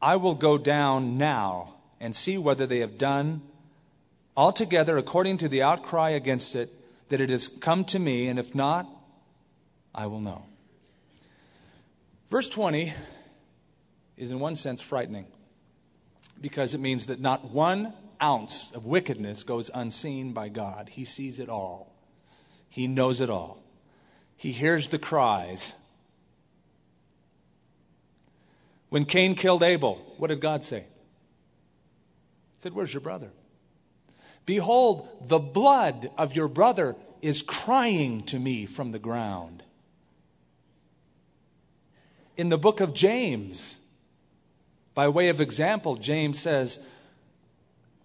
[0.00, 3.42] I will go down now and see whether they have done
[4.34, 6.70] altogether according to the outcry against it,
[7.10, 8.86] that it has come to me, and if not,
[9.94, 10.46] I will know.
[12.30, 12.94] Verse 20
[14.20, 15.26] is, in one sense, frightening
[16.40, 20.90] because it means that not one ounce of wickedness goes unseen by God.
[20.90, 21.92] He sees it all,
[22.68, 23.62] He knows it all.
[24.36, 25.74] He hears the cries.
[28.88, 30.80] When Cain killed Abel, what did God say?
[30.80, 30.86] He
[32.58, 33.30] said, Where's your brother?
[34.46, 39.62] Behold, the blood of your brother is crying to me from the ground.
[42.36, 43.79] In the book of James,
[45.00, 46.78] by way of example, James says,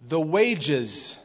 [0.00, 1.20] The wages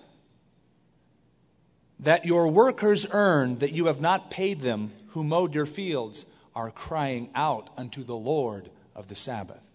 [1.98, 6.72] that your workers earn that you have not paid them who mowed your fields are
[6.72, 9.66] crying out unto the Lord of the Sabbath.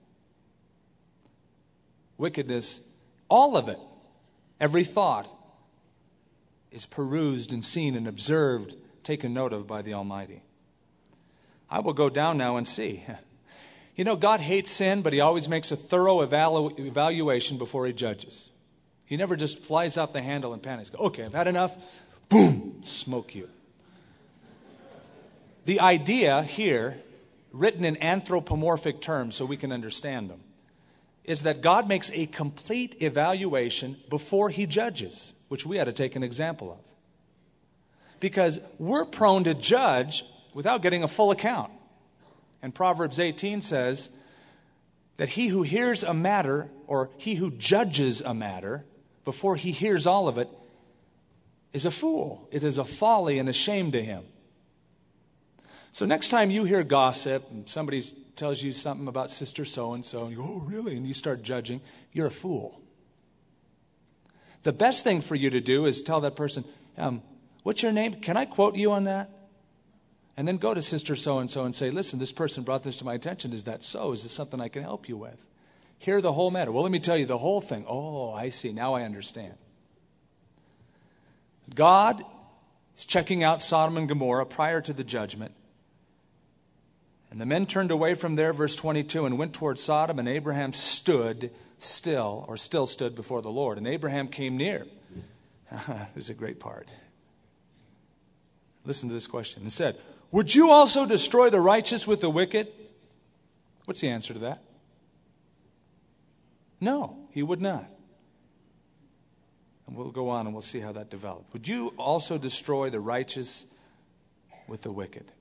[2.18, 2.82] Wickedness,
[3.30, 3.78] all of it,
[4.60, 5.34] every thought,
[6.70, 10.42] is perused and seen and observed, taken note of by the Almighty.
[11.70, 13.02] I will go down now and see.
[13.96, 17.94] You know, God hates sin, but He always makes a thorough evalu- evaluation before He
[17.94, 18.52] judges.
[19.06, 20.90] He never just flies off the handle and panics.
[20.94, 22.04] Okay, I've had enough.
[22.28, 23.48] Boom, smoke you.
[25.64, 26.98] The idea here,
[27.52, 30.40] written in anthropomorphic terms so we can understand them,
[31.24, 36.14] is that God makes a complete evaluation before He judges, which we ought to take
[36.16, 36.78] an example of.
[38.20, 41.72] Because we're prone to judge without getting a full account.
[42.62, 44.10] And Proverbs 18 says
[45.16, 48.84] that he who hears a matter, or he who judges a matter,
[49.24, 50.48] before he hears all of it,
[51.72, 52.48] is a fool.
[52.50, 54.24] It is a folly and a shame to him.
[55.92, 58.02] So next time you hear gossip and somebody
[58.36, 60.96] tells you something about sister so and so, and you go, oh, really?
[60.96, 61.80] And you start judging,
[62.12, 62.80] you're a fool.
[64.62, 66.64] The best thing for you to do is tell that person,
[66.98, 67.22] um,
[67.66, 68.14] What's your name?
[68.14, 69.28] Can I quote you on that?
[70.36, 72.98] And then go to sister so and so and say, listen, this person brought this
[72.98, 73.52] to my attention.
[73.52, 74.12] Is that so?
[74.12, 75.38] Is this something I can help you with?
[75.98, 76.70] Hear the whole matter.
[76.70, 77.86] Well, let me tell you the whole thing.
[77.88, 78.72] Oh, I see.
[78.72, 79.54] Now I understand.
[81.74, 82.22] God
[82.94, 85.52] is checking out Sodom and Gomorrah prior to the judgment.
[87.30, 90.72] And the men turned away from there, verse 22, and went toward Sodom, and Abraham
[90.72, 93.78] stood still, or still stood before the Lord.
[93.78, 94.86] And Abraham came near.
[95.70, 96.88] this is a great part.
[98.84, 99.66] Listen to this question.
[99.66, 99.96] It said,
[100.30, 102.68] would you also destroy the righteous with the wicked?
[103.84, 104.62] What's the answer to that?
[106.80, 107.88] No, he would not.
[109.86, 111.52] And we'll go on and we'll see how that develops.
[111.52, 113.66] Would you also destroy the righteous
[114.66, 115.32] with the wicked?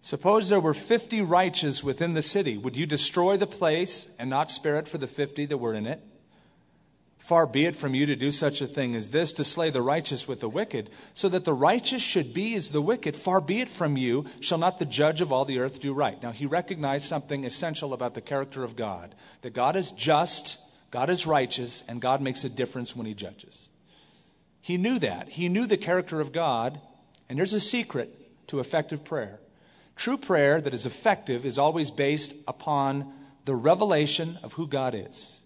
[0.00, 2.56] Suppose there were 50 righteous within the city.
[2.58, 5.86] Would you destroy the place and not spare it for the 50 that were in
[5.86, 6.00] it?
[7.22, 9.80] Far be it from you to do such a thing as this, to slay the
[9.80, 13.14] righteous with the wicked, so that the righteous should be as the wicked.
[13.14, 16.20] Far be it from you, shall not the judge of all the earth do right?
[16.20, 20.58] Now, he recognized something essential about the character of God that God is just,
[20.90, 23.68] God is righteous, and God makes a difference when he judges.
[24.60, 25.28] He knew that.
[25.28, 26.80] He knew the character of God,
[27.28, 28.10] and there's a secret
[28.48, 29.38] to effective prayer.
[29.94, 33.12] True prayer that is effective is always based upon
[33.44, 35.38] the revelation of who God is.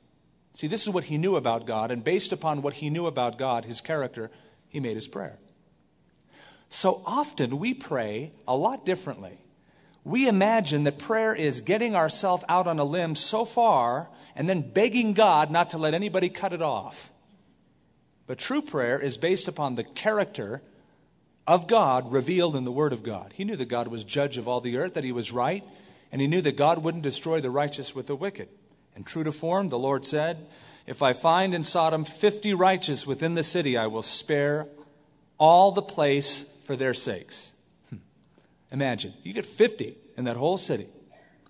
[0.56, 3.36] See, this is what he knew about God, and based upon what he knew about
[3.36, 4.30] God, his character,
[4.70, 5.38] he made his prayer.
[6.70, 9.36] So often we pray a lot differently.
[10.02, 14.62] We imagine that prayer is getting ourselves out on a limb so far and then
[14.62, 17.12] begging God not to let anybody cut it off.
[18.26, 20.62] But true prayer is based upon the character
[21.46, 23.34] of God revealed in the Word of God.
[23.34, 25.64] He knew that God was judge of all the earth, that He was right,
[26.10, 28.48] and He knew that God wouldn't destroy the righteous with the wicked.
[28.96, 30.46] And true to form, the Lord said,
[30.86, 34.66] If I find in Sodom 50 righteous within the city, I will spare
[35.38, 37.52] all the place for their sakes.
[37.90, 37.96] Hmm.
[38.72, 40.86] Imagine, you get 50 in that whole city.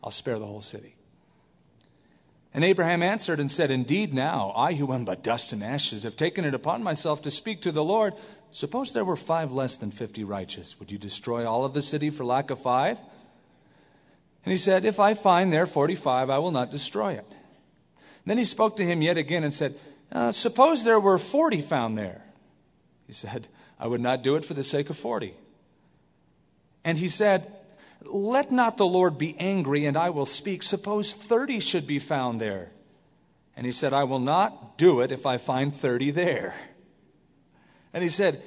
[0.03, 0.97] I'll spare the whole city.
[2.53, 6.17] And Abraham answered and said, Indeed, now, I who am but dust and ashes have
[6.17, 8.15] taken it upon myself to speak to the Lord.
[8.51, 10.81] Suppose there were five less than fifty righteous.
[10.81, 12.99] Would you destroy all of the city for lack of five?
[14.43, 17.27] And he said, If I find there 45, I will not destroy it.
[18.27, 19.79] Then he spoke to him yet again and said,
[20.13, 22.25] uh, Suppose there were 40 found there.
[23.07, 23.47] He said,
[23.79, 25.33] I would not do it for the sake of 40.
[26.85, 27.51] And he said,
[28.05, 30.63] Let not the Lord be angry, and I will speak.
[30.63, 32.73] Suppose 30 should be found there.
[33.57, 36.55] And he said, I will not do it if I find 30 there.
[37.95, 38.43] And he said,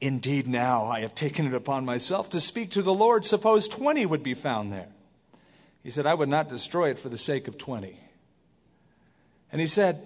[0.00, 3.24] Indeed, now I have taken it upon myself to speak to the Lord.
[3.24, 4.88] Suppose 20 would be found there.
[5.82, 7.98] He said, I would not destroy it for the sake of 20.
[9.54, 10.02] And he said,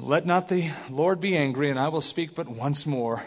[0.00, 3.22] Let not the Lord be angry, and I will speak but once more.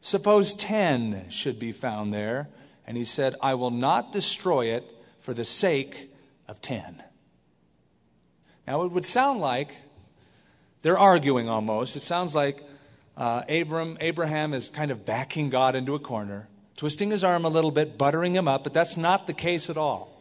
[0.00, 2.48] Suppose 10 should be found there.
[2.84, 6.10] And he said, I will not destroy it for the sake
[6.48, 7.00] of 10.
[8.66, 9.76] Now, it would sound like
[10.82, 11.94] they're arguing almost.
[11.94, 12.60] It sounds like
[13.16, 17.48] uh, Abram, Abraham is kind of backing God into a corner, twisting his arm a
[17.48, 20.20] little bit, buttering him up, but that's not the case at all.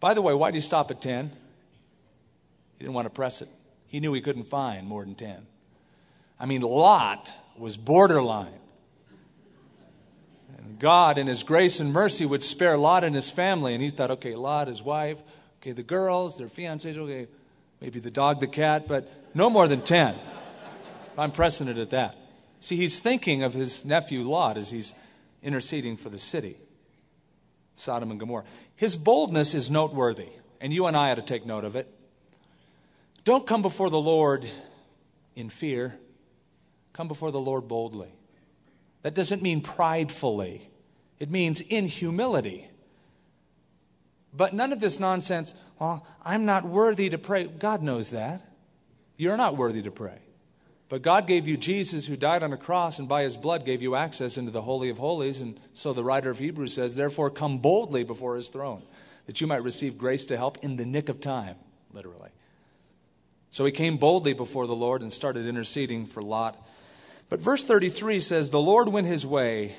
[0.00, 1.32] By the way, why do you stop at 10?
[2.82, 3.48] He didn't want to press it.
[3.86, 5.46] He knew he couldn't find more than 10.
[6.40, 8.58] I mean, Lot was borderline.
[10.58, 13.74] And God, in His grace and mercy, would spare Lot and his family.
[13.74, 15.22] And he thought, okay, Lot, his wife,
[15.60, 17.28] okay, the girls, their fiancés, okay,
[17.80, 20.16] maybe the dog, the cat, but no more than 10.
[21.16, 22.16] I'm pressing it at that.
[22.58, 24.92] See, he's thinking of his nephew Lot as he's
[25.40, 26.56] interceding for the city,
[27.76, 28.44] Sodom and Gomorrah.
[28.74, 31.86] His boldness is noteworthy, and you and I ought to take note of it.
[33.24, 34.46] Don't come before the Lord
[35.34, 35.96] in fear,
[36.92, 38.12] come before the Lord boldly.
[39.02, 40.68] That doesn't mean pridefully,
[41.18, 42.68] it means in humility.
[44.34, 47.46] But none of this nonsense, well, I'm not worthy to pray.
[47.46, 48.42] God knows that.
[49.16, 50.18] You're not worthy to pray.
[50.88, 53.82] But God gave you Jesus who died on a cross and by his blood gave
[53.82, 55.40] you access into the Holy of Holies.
[55.40, 58.82] And so the writer of Hebrews says, Therefore, come boldly before his throne,
[59.26, 61.56] that you might receive grace to help in the nick of time,
[61.92, 62.30] literally.
[63.52, 66.56] So he came boldly before the Lord and started interceding for Lot.
[67.28, 69.76] But verse 33 says, The Lord went his way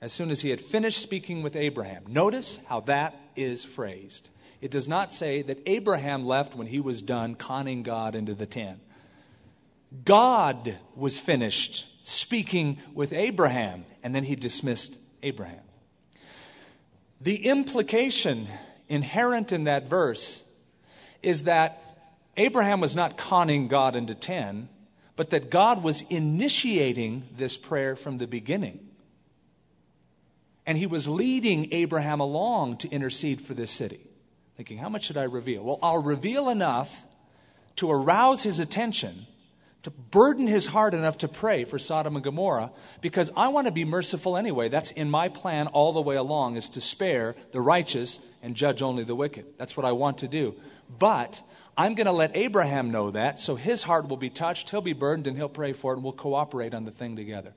[0.00, 2.04] as soon as he had finished speaking with Abraham.
[2.08, 4.30] Notice how that is phrased.
[4.62, 8.46] It does not say that Abraham left when he was done conning God into the
[8.46, 8.80] ten.
[10.06, 15.60] God was finished speaking with Abraham, and then he dismissed Abraham.
[17.20, 18.46] The implication
[18.88, 20.42] inherent in that verse
[21.22, 21.83] is that
[22.36, 24.68] Abraham was not conning God into 10,
[25.16, 28.88] but that God was initiating this prayer from the beginning.
[30.66, 34.00] And he was leading Abraham along to intercede for this city.
[34.56, 35.64] Thinking, how much should I reveal?
[35.64, 37.04] Well, I'll reveal enough
[37.76, 39.26] to arouse his attention
[39.84, 43.72] to burden his heart enough to pray for Sodom and Gomorrah because I want to
[43.72, 44.70] be merciful anyway.
[44.70, 48.82] That's in my plan all the way along is to spare the righteous and judge
[48.82, 49.46] only the wicked.
[49.58, 50.54] That's what I want to do.
[50.98, 51.42] But
[51.76, 54.92] I'm going to let Abraham know that so his heart will be touched, he'll be
[54.92, 57.54] burdened and he'll pray for it and we'll cooperate on the thing together.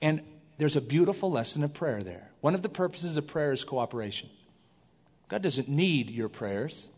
[0.00, 0.22] And
[0.56, 2.30] there's a beautiful lesson of prayer there.
[2.40, 4.30] One of the purposes of prayer is cooperation.
[5.28, 6.90] God doesn't need your prayers.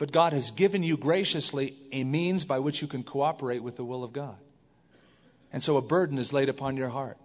[0.00, 3.84] But God has given you graciously a means by which you can cooperate with the
[3.84, 4.38] will of God.
[5.52, 7.18] And so a burden is laid upon your heart.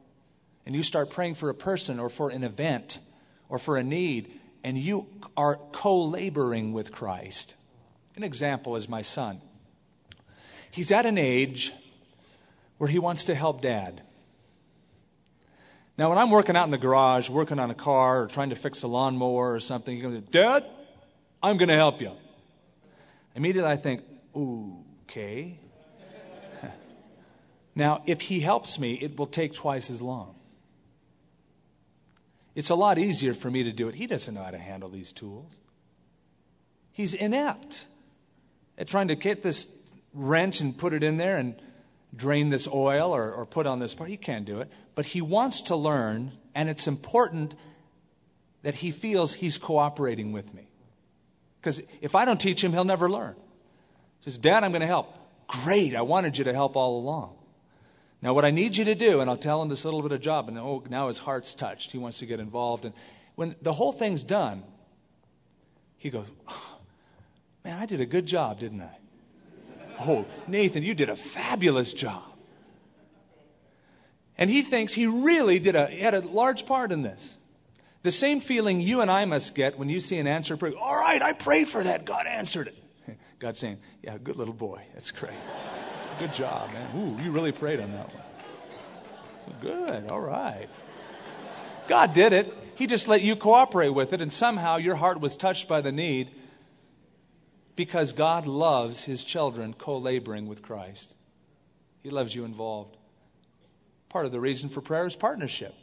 [0.65, 2.97] And you start praying for a person or for an event
[3.47, 4.29] or for a need,
[4.65, 5.05] and you
[5.37, 7.55] are co laboring with Christ.
[8.15, 9.39] An example is my son.
[10.71, 11.71] He's at an age
[12.79, 14.01] where he wants to help dad.
[15.99, 18.55] Now, when I'm working out in the garage, working on a car, or trying to
[18.55, 20.65] fix a lawnmower or something, you go, Dad,
[21.43, 22.11] I'm going to help you.
[23.35, 24.01] Immediately I think,
[24.35, 25.59] Ooh, okay.
[27.75, 30.34] now, if he helps me, it will take twice as long.
[32.55, 33.95] It's a lot easier for me to do it.
[33.95, 35.59] He doesn't know how to handle these tools.
[36.91, 37.85] He's inept
[38.77, 41.55] at trying to get this wrench and put it in there and
[42.15, 44.09] drain this oil or, or put on this part.
[44.09, 44.71] He can't do it.
[44.95, 47.55] But he wants to learn, and it's important
[48.63, 50.69] that he feels he's cooperating with me.
[51.59, 53.35] Because if I don't teach him, he'll never learn.
[54.19, 55.13] He says, Dad, I'm going to help.
[55.47, 57.35] Great, I wanted you to help all along.
[58.25, 60.19] Now, what I need you to do, and I'll tell him this little bit of
[60.19, 61.91] job, and oh, now his heart's touched.
[61.91, 62.83] He wants to get involved.
[62.83, 62.95] And
[63.35, 64.63] when the whole thing's done,
[65.99, 66.79] he goes, oh,
[67.63, 68.97] Man, I did a good job, didn't I?
[69.99, 72.23] Oh, Nathan, you did a fabulous job.
[74.39, 77.37] And he thinks he really did a, had a large part in this.
[78.01, 80.73] The same feeling you and I must get when you see an answer prayer.
[80.81, 82.05] All right, I prayed for that.
[82.05, 83.17] God answered it.
[83.39, 84.81] God saying, Yeah, good little boy.
[84.95, 85.37] That's great.
[86.17, 86.89] Good job, man.
[86.97, 88.24] Ooh, you really prayed on that one.
[89.61, 90.11] Good.
[90.11, 90.67] All right.
[91.87, 92.53] God did it.
[92.75, 95.91] He just let you cooperate with it, and somehow your heart was touched by the
[95.91, 96.29] need
[97.75, 101.15] because God loves his children co laboring with Christ.
[102.01, 102.97] He loves you involved.
[104.09, 105.73] Part of the reason for prayer is partnership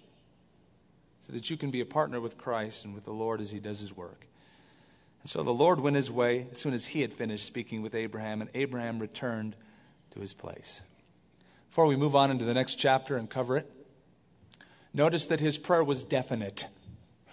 [1.20, 3.60] so that you can be a partner with Christ and with the Lord as he
[3.60, 4.26] does his work.
[5.22, 7.94] And so the Lord went his way as soon as he had finished speaking with
[7.94, 9.54] Abraham, and Abraham returned
[10.10, 10.82] to his place.
[11.72, 13.70] Before we move on into the next chapter and cover it,
[14.94, 16.66] Notice that his prayer was definite,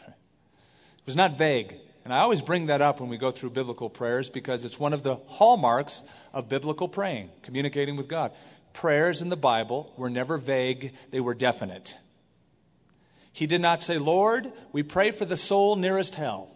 [0.08, 1.76] it was not vague.
[2.06, 4.94] And I always bring that up when we go through biblical prayers because it's one
[4.94, 8.32] of the hallmarks of biblical praying, communicating with God.
[8.74, 11.98] Prayers in the Bible were never vague, they were definite.
[13.32, 16.56] He did not say, Lord, we pray for the soul nearest hell.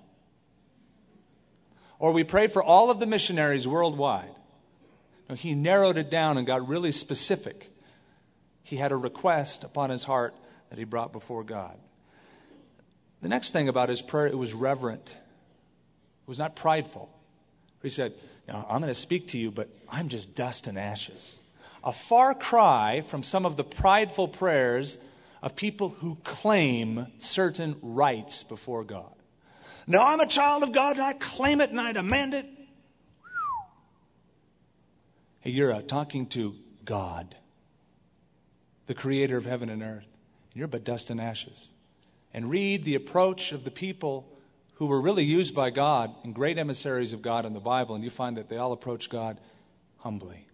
[2.00, 4.34] Or we pray for all of the missionaries worldwide.
[5.30, 7.73] No, he narrowed it down and got really specific.
[8.64, 10.34] He had a request upon his heart
[10.70, 11.78] that he brought before God.
[13.22, 15.18] The next thing about his prayer, it was reverent.
[16.24, 17.10] It was not prideful.
[17.82, 18.14] He said,
[18.48, 21.40] now, I'm going to speak to you, but I'm just dust and ashes.
[21.84, 24.98] A far cry from some of the prideful prayers
[25.42, 29.14] of people who claim certain rights before God.
[29.86, 32.46] No, I'm a child of God and I claim it and I demand it.
[35.42, 36.56] Hey, you're uh, talking to
[36.86, 37.36] God,
[38.86, 40.08] the creator of heaven and earth.
[40.52, 41.72] And you're but dust and ashes.
[42.34, 44.28] And read the approach of the people
[44.76, 48.04] who were really used by God and great emissaries of God in the Bible, and
[48.04, 49.40] you find that they all approach God
[50.00, 50.48] humbly.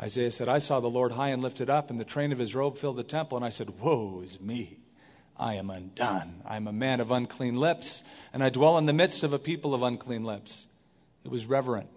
[0.00, 2.54] Isaiah said, I saw the Lord high and lifted up, and the train of his
[2.54, 3.36] robe filled the temple.
[3.36, 4.78] And I said, Woe is me!
[5.36, 6.42] I am undone.
[6.44, 9.38] I am a man of unclean lips, and I dwell in the midst of a
[9.38, 10.68] people of unclean lips.
[11.24, 11.88] It was reverent.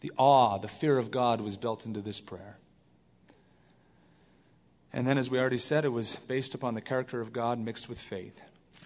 [0.00, 2.59] The awe, the fear of God was built into this prayer.
[4.92, 7.88] And then, as we already said, it was based upon the character of God mixed
[7.88, 8.42] with faith.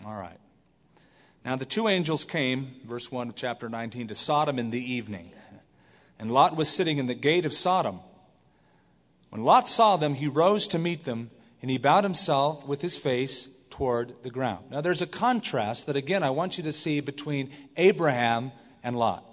[0.07, 0.39] All right.
[1.45, 5.31] Now, the two angels came, verse 1 of chapter 19, to Sodom in the evening.
[6.19, 8.01] And Lot was sitting in the gate of Sodom.
[9.31, 11.31] When Lot saw them, he rose to meet them,
[11.61, 14.67] and he bowed himself with his face toward the ground.
[14.71, 18.53] Now, there's a contrast that, again, I want you to see between Abraham
[18.83, 19.25] and Lot.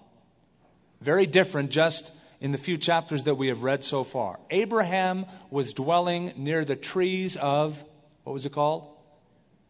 [1.01, 2.11] Very different just
[2.41, 4.39] in the few chapters that we have read so far.
[4.49, 7.83] Abraham was dwelling near the trees of,
[8.23, 8.97] what was it called?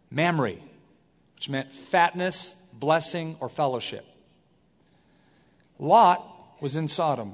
[0.10, 0.56] Mamre,
[1.36, 4.06] which meant fatness, blessing, or fellowship.
[5.78, 6.26] Lot
[6.62, 7.34] was in Sodom.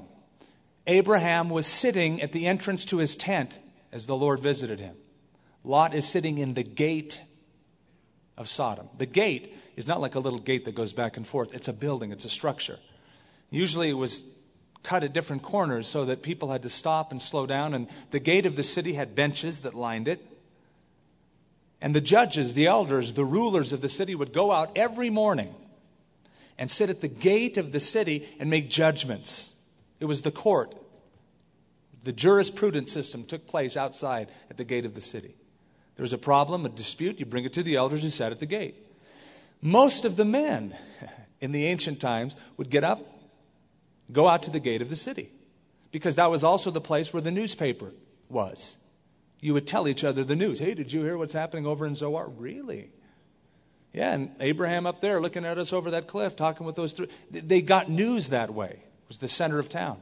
[0.88, 3.60] Abraham was sitting at the entrance to his tent
[3.92, 4.96] as the Lord visited him.
[5.62, 7.20] Lot is sitting in the gate
[8.36, 8.88] of Sodom.
[8.96, 11.72] The gate is not like a little gate that goes back and forth, it's a
[11.72, 12.78] building, it's a structure.
[13.50, 14.24] Usually it was
[14.82, 18.20] cut at different corners so that people had to stop and slow down, and the
[18.20, 20.24] gate of the city had benches that lined it.
[21.80, 25.54] And the judges, the elders, the rulers of the city would go out every morning
[26.58, 29.54] and sit at the gate of the city and make judgments.
[30.00, 30.74] It was the court.
[32.02, 35.34] The jurisprudence system took place outside at the gate of the city.
[35.96, 38.40] There was a problem, a dispute, you bring it to the elders who sat at
[38.40, 38.76] the gate.
[39.60, 40.76] Most of the men
[41.40, 43.17] in the ancient times would get up,
[44.10, 45.30] go out to the gate of the city,
[45.92, 47.92] because that was also the place where the newspaper
[48.28, 48.76] was.
[49.40, 50.58] You would tell each other the news.
[50.58, 52.28] Hey, did you hear what's happening over in Zoar?
[52.28, 52.90] Really?
[53.92, 57.08] Yeah, and Abraham up there looking at us over that cliff, talking with those three.
[57.30, 60.00] They got news that way It was the center of town.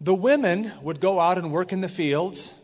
[0.00, 2.54] The women would go out and work in the fields,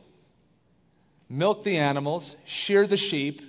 [1.30, 3.40] milk the animals, shear the sheep,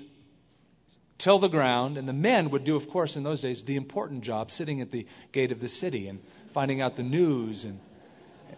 [1.18, 4.24] till the ground, and the men would do, of course, in those days, the important
[4.24, 6.22] job, sitting at the gate of the city and
[6.54, 7.66] finding out the news.
[7.66, 7.80] And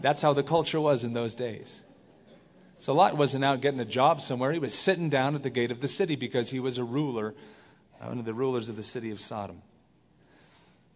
[0.02, 1.82] that's how the culture was in those days.
[2.78, 4.52] So Lot wasn't out getting a job somewhere.
[4.52, 7.34] He was sitting down at the gate of the city because he was a ruler,
[8.00, 9.62] uh, one of the rulers of the city of Sodom.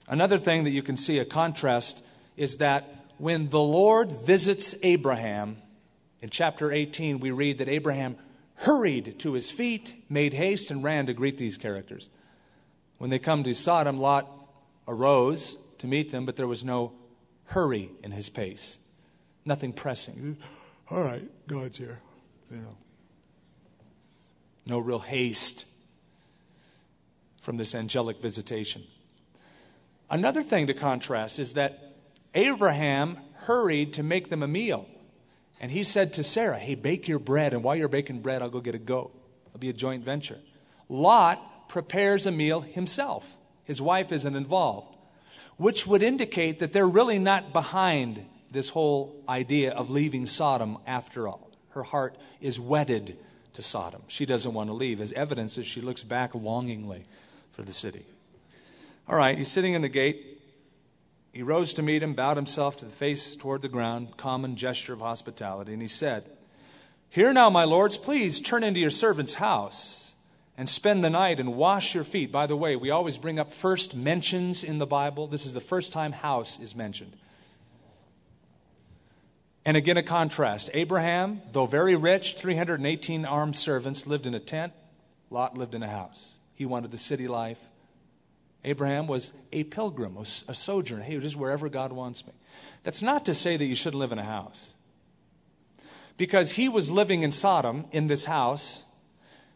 [0.07, 2.03] Another thing that you can see a contrast
[2.35, 5.57] is that when the Lord visits Abraham,
[6.21, 8.17] in chapter 18, we read that Abraham
[8.55, 12.09] hurried to his feet, made haste, and ran to greet these characters.
[12.97, 14.29] When they come to Sodom, Lot
[14.87, 16.93] arose to meet them, but there was no
[17.45, 18.77] hurry in his pace,
[19.45, 20.37] nothing pressing.
[20.89, 22.01] All right, God's here.
[22.51, 22.77] You know.
[24.65, 25.65] No real haste
[27.41, 28.83] from this angelic visitation.
[30.09, 31.93] Another thing to contrast is that
[32.33, 34.87] Abraham hurried to make them a meal.
[35.59, 38.49] And he said to Sarah, Hey, bake your bread, and while you're baking bread, I'll
[38.49, 39.13] go get a goat.
[39.47, 40.39] It'll be a joint venture.
[40.87, 43.35] Lot prepares a meal himself.
[43.63, 44.88] His wife isn't involved,
[45.59, 51.27] which would indicate that they're really not behind this whole idea of leaving Sodom after
[51.27, 51.51] all.
[51.71, 53.17] Her heart is wedded
[53.53, 54.01] to Sodom.
[54.07, 57.03] She doesn't want to leave, as evidence as she looks back longingly
[57.51, 58.05] for the city.
[59.05, 60.41] All right, he's sitting in the gate.
[61.33, 64.93] He rose to meet him, bowed himself to the face toward the ground, common gesture
[64.93, 66.23] of hospitality, and he said,
[67.09, 70.08] Here now, my lords, please turn into your servant's house
[70.59, 72.33] and spend the night and wash your feet.
[72.33, 75.25] By the way, we always bring up first mentions in the Bible.
[75.25, 77.13] This is the first time house is mentioned.
[79.63, 80.69] And again, a contrast.
[80.73, 84.73] Abraham, though very rich, 318 armed servants, lived in a tent.
[85.29, 86.35] Lot lived in a house.
[86.55, 87.69] He wanted the city life.
[88.65, 91.03] Abraham was a pilgrim, a sojourner.
[91.03, 92.33] Hey, just wherever God wants me.
[92.83, 94.75] That's not to say that you shouldn't live in a house.
[96.17, 98.83] Because he was living in Sodom in this house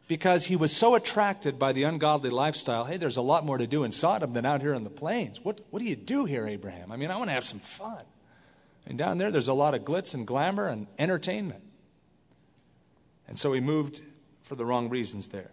[0.08, 2.86] because he was so attracted by the ungodly lifestyle.
[2.86, 5.40] Hey, there's a lot more to do in Sodom than out here in the plains.
[5.44, 6.92] What, what do you do here, Abraham?
[6.92, 8.04] I mean, I want to have some fun.
[8.86, 11.64] And down there, there's a lot of glitz and glamour and entertainment.
[13.28, 14.02] And so he moved
[14.42, 15.52] for the wrong reasons there.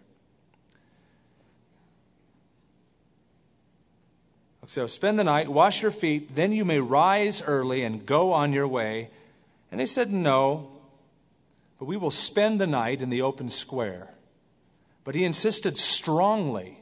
[4.71, 8.53] So spend the night, wash your feet, then you may rise early and go on
[8.53, 9.09] your way.
[9.69, 10.71] And they said, No,
[11.77, 14.13] but we will spend the night in the open square.
[15.03, 16.79] But he insisted strongly.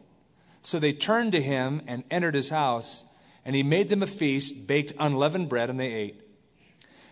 [0.61, 3.05] So they turned to him and entered his house,
[3.45, 6.22] and he made them a feast, baked unleavened bread, and they ate.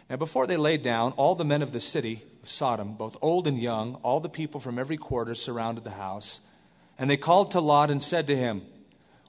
[0.10, 3.48] Now, before they lay down, all the men of the city of Sodom, both old
[3.48, 6.42] and young, all the people from every quarter surrounded the house.
[6.98, 8.62] And they called to Lot and said to him,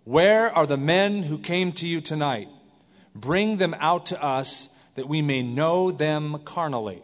[0.04, 2.48] Where are the men who came to you tonight?
[3.14, 7.02] Bring them out to us that we may know them carnally.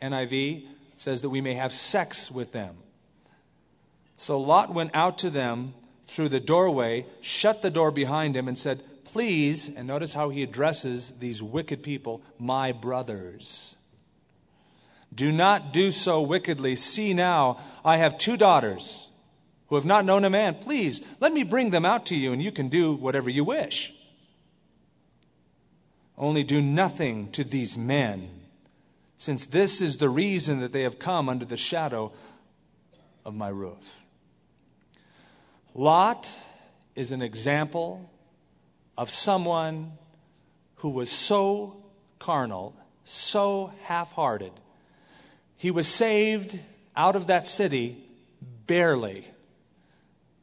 [0.00, 0.66] NIV
[0.96, 2.76] says that we may have sex with them.
[4.18, 8.58] So Lot went out to them through the doorway, shut the door behind him, and
[8.58, 13.76] said, Please, and notice how he addresses these wicked people, my brothers.
[15.14, 16.74] Do not do so wickedly.
[16.74, 19.08] See now, I have two daughters
[19.68, 20.56] who have not known a man.
[20.56, 23.94] Please, let me bring them out to you, and you can do whatever you wish.
[26.18, 28.30] Only do nothing to these men
[29.16, 32.12] since this is the reason that they have come under the shadow
[33.24, 34.02] of my roof.
[35.78, 36.28] Lot
[36.96, 38.10] is an example
[38.96, 39.92] of someone
[40.78, 41.84] who was so
[42.18, 42.74] carnal,
[43.04, 44.50] so half hearted.
[45.56, 46.58] He was saved
[46.96, 47.96] out of that city
[48.66, 49.24] barely.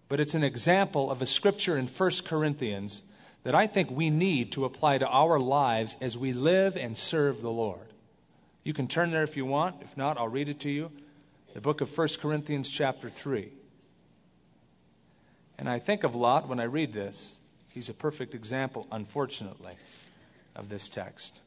[0.08, 3.04] But it's an example of a scripture in 1 Corinthians
[3.44, 7.42] that I think we need to apply to our lives as we live and serve
[7.42, 7.90] the Lord.
[8.64, 9.82] You can turn there if you want.
[9.82, 10.94] If not, I'll read it to you.
[11.54, 13.52] The book of 1 Corinthians, chapter 3.
[15.58, 17.40] And I think of Lot when I read this.
[17.74, 19.74] He's a perfect example, unfortunately,
[20.56, 21.42] of this text.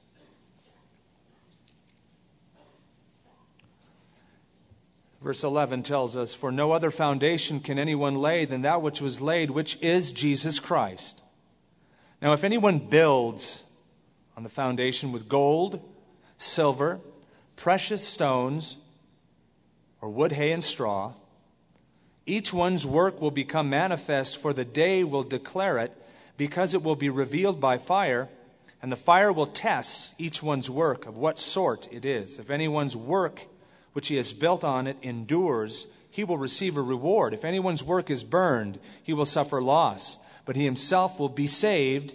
[5.20, 9.20] Verse 11 tells us, For no other foundation can anyone lay than that which was
[9.20, 11.22] laid, which is Jesus Christ.
[12.22, 13.64] Now, if anyone builds
[14.36, 15.82] on the foundation with gold,
[16.36, 17.00] silver,
[17.56, 18.76] precious stones,
[20.00, 21.12] or wood, hay, and straw.
[22.28, 25.96] Each one's work will become manifest, for the day will declare it,
[26.36, 28.28] because it will be revealed by fire,
[28.82, 32.38] and the fire will test each one's work of what sort it is.
[32.38, 33.46] If anyone's work
[33.94, 37.32] which he has built on it endures, he will receive a reward.
[37.32, 42.14] If anyone's work is burned, he will suffer loss, but he himself will be saved,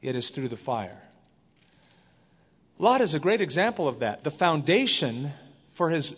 [0.00, 1.02] it is through the fire.
[2.78, 4.24] Lot is a great example of that.
[4.24, 5.32] The foundation
[5.68, 6.16] for his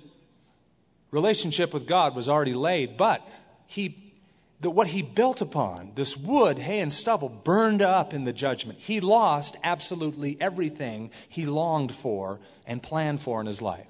[1.10, 3.26] relationship with God was already laid, but
[3.66, 4.14] he,
[4.60, 8.78] the, what he built upon, this wood, hay, and stubble, burned up in the judgment.
[8.78, 13.86] He lost absolutely everything he longed for and planned for in his life.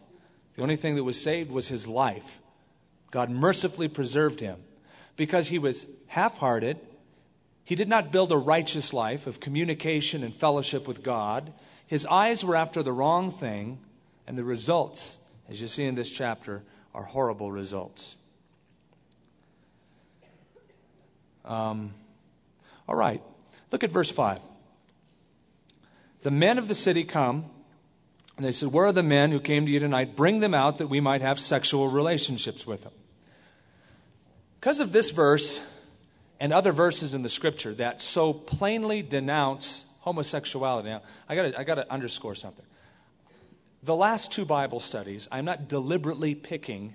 [0.55, 2.41] The only thing that was saved was his life.
[3.11, 4.59] God mercifully preserved him
[5.17, 6.79] because he was half hearted.
[7.65, 11.53] He did not build a righteous life of communication and fellowship with God.
[11.87, 13.79] His eyes were after the wrong thing,
[14.27, 16.63] and the results, as you see in this chapter,
[16.95, 18.17] are horrible results.
[21.45, 21.95] Um,
[22.87, 23.23] all right,
[23.73, 24.41] look at verse 5.
[26.23, 27.47] The men of the city come,
[28.37, 30.17] and they said, Where are the men who came to you tonight?
[30.17, 32.93] Bring them out that we might have sexual relationships with them.
[34.61, 35.63] Because of this verse
[36.41, 40.89] and other verses in the scripture that so plainly denounce homosexuality.
[40.89, 42.65] Now, I got I to underscore something.
[43.83, 46.95] The last two Bible studies, I'm not deliberately picking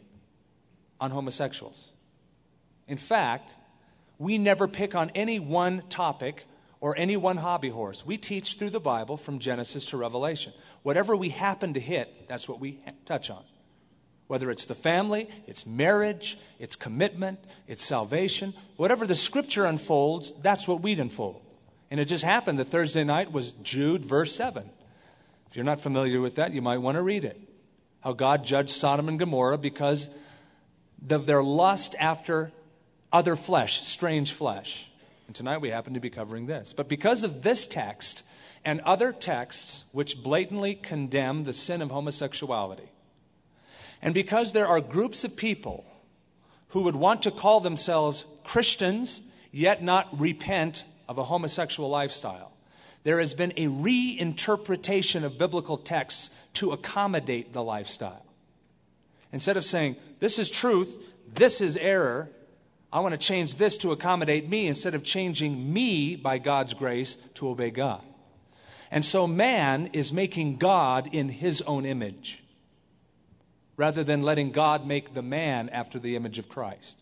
[1.00, 1.92] on homosexuals.
[2.88, 3.56] In fact,
[4.18, 6.46] we never pick on any one topic
[6.82, 8.06] or any one hobby horse.
[8.06, 10.52] We teach through the Bible from Genesis to Revelation.
[10.82, 13.44] Whatever we happen to hit, that's what we touch on.
[14.28, 20.68] Whether it's the family, it's marriage, it's commitment, it's salvation, whatever the scripture unfolds, that's
[20.68, 21.42] what we'd unfold.
[21.90, 24.70] And it just happened that Thursday night was Jude, verse 7.
[25.54, 27.39] If you're not familiar with that, you might want to read it.
[28.01, 30.10] How God judged Sodom and Gomorrah because
[31.12, 32.51] of their lust after
[33.12, 34.89] other flesh, strange flesh.
[35.28, 36.74] And tonight we happen to be covering this.
[36.74, 38.26] But because of this text
[38.66, 42.89] and other texts which blatantly condemn the sin of homosexuality.
[44.01, 45.86] And because there are groups of people
[46.70, 52.53] who would want to call themselves Christians, yet not repent of a homosexual lifestyle,
[53.04, 58.26] there has been a reinterpretation of biblical texts to accommodate the lifestyle.
[59.32, 62.30] Instead of saying, this is truth, this is error,
[62.91, 67.16] I want to change this to accommodate me instead of changing me by God's grace
[67.36, 68.04] to obey God.
[68.91, 72.43] And so man is making God in his own image
[73.76, 76.99] rather than letting God make the man after the image of Christ.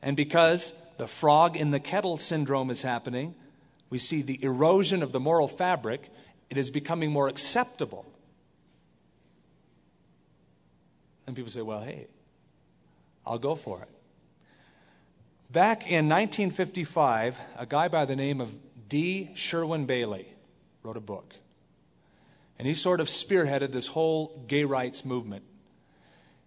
[0.00, 3.34] And because the frog in the kettle syndrome is happening,
[3.90, 6.10] we see the erosion of the moral fabric,
[6.50, 8.06] it is becoming more acceptable.
[11.26, 12.06] And people say, well, hey,
[13.26, 13.88] I'll go for it.
[15.50, 18.54] Back in 1955, a guy by the name of
[18.88, 19.30] D.
[19.34, 20.28] Sherwin Bailey
[20.82, 21.34] wrote a book.
[22.58, 25.44] And he sort of spearheaded this whole gay rights movement.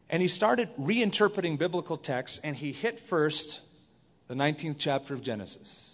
[0.10, 3.62] And he started reinterpreting biblical texts, and he hit first
[4.28, 5.91] the 19th chapter of Genesis.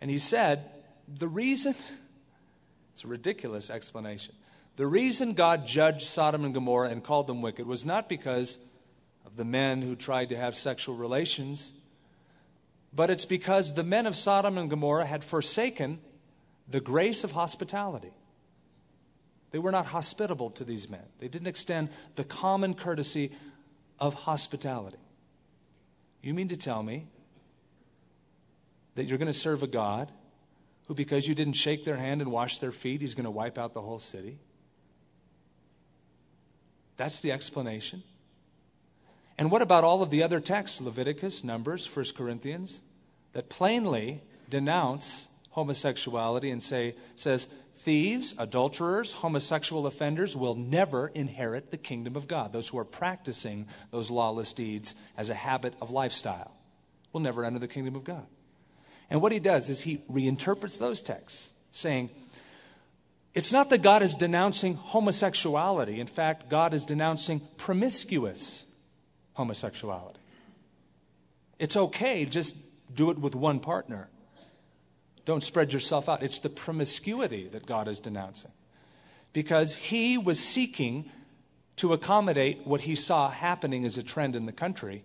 [0.00, 0.70] And he said,
[1.08, 1.74] The reason,
[2.92, 4.34] it's a ridiculous explanation,
[4.76, 8.58] the reason God judged Sodom and Gomorrah and called them wicked was not because
[9.26, 11.72] of the men who tried to have sexual relations
[12.92, 15.98] but it's because the men of Sodom and Gomorrah had forsaken
[16.68, 18.12] the grace of hospitality.
[19.50, 23.32] They were not hospitable to these men, they didn't extend the common courtesy
[23.98, 24.98] of hospitality.
[26.22, 27.06] You mean to tell me
[28.98, 30.10] that you're going to serve a God
[30.88, 33.56] who, because you didn't shake their hand and wash their feet, he's going to wipe
[33.56, 34.38] out the whole city?
[36.96, 38.02] That's the explanation.
[39.38, 42.82] And what about all of the other texts, Leviticus, Numbers, 1 Corinthians,
[43.34, 44.20] that plainly
[44.50, 52.26] denounce homosexuality and say, says, thieves, adulterers, homosexual offenders will never inherit the kingdom of
[52.26, 52.52] God.
[52.52, 56.56] Those who are practicing those lawless deeds as a habit of lifestyle
[57.12, 58.26] will never enter the kingdom of God.
[59.10, 62.10] And what he does is he reinterprets those texts, saying,
[63.34, 66.00] it's not that God is denouncing homosexuality.
[66.00, 68.66] In fact, God is denouncing promiscuous
[69.34, 70.18] homosexuality.
[71.58, 72.56] It's okay, just
[72.94, 74.08] do it with one partner.
[75.24, 76.22] Don't spread yourself out.
[76.22, 78.50] It's the promiscuity that God is denouncing.
[79.32, 81.10] Because he was seeking
[81.76, 85.04] to accommodate what he saw happening as a trend in the country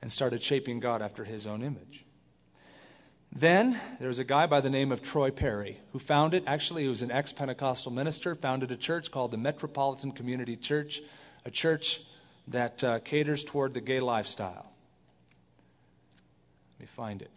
[0.00, 2.03] and started shaping God after his own image.
[3.34, 6.88] Then there was a guy by the name of Troy Perry who founded, actually, he
[6.88, 11.00] was an ex Pentecostal minister, founded a church called the Metropolitan Community Church,
[11.44, 12.02] a church
[12.46, 14.70] that uh, caters toward the gay lifestyle.
[16.74, 17.30] Let me find it.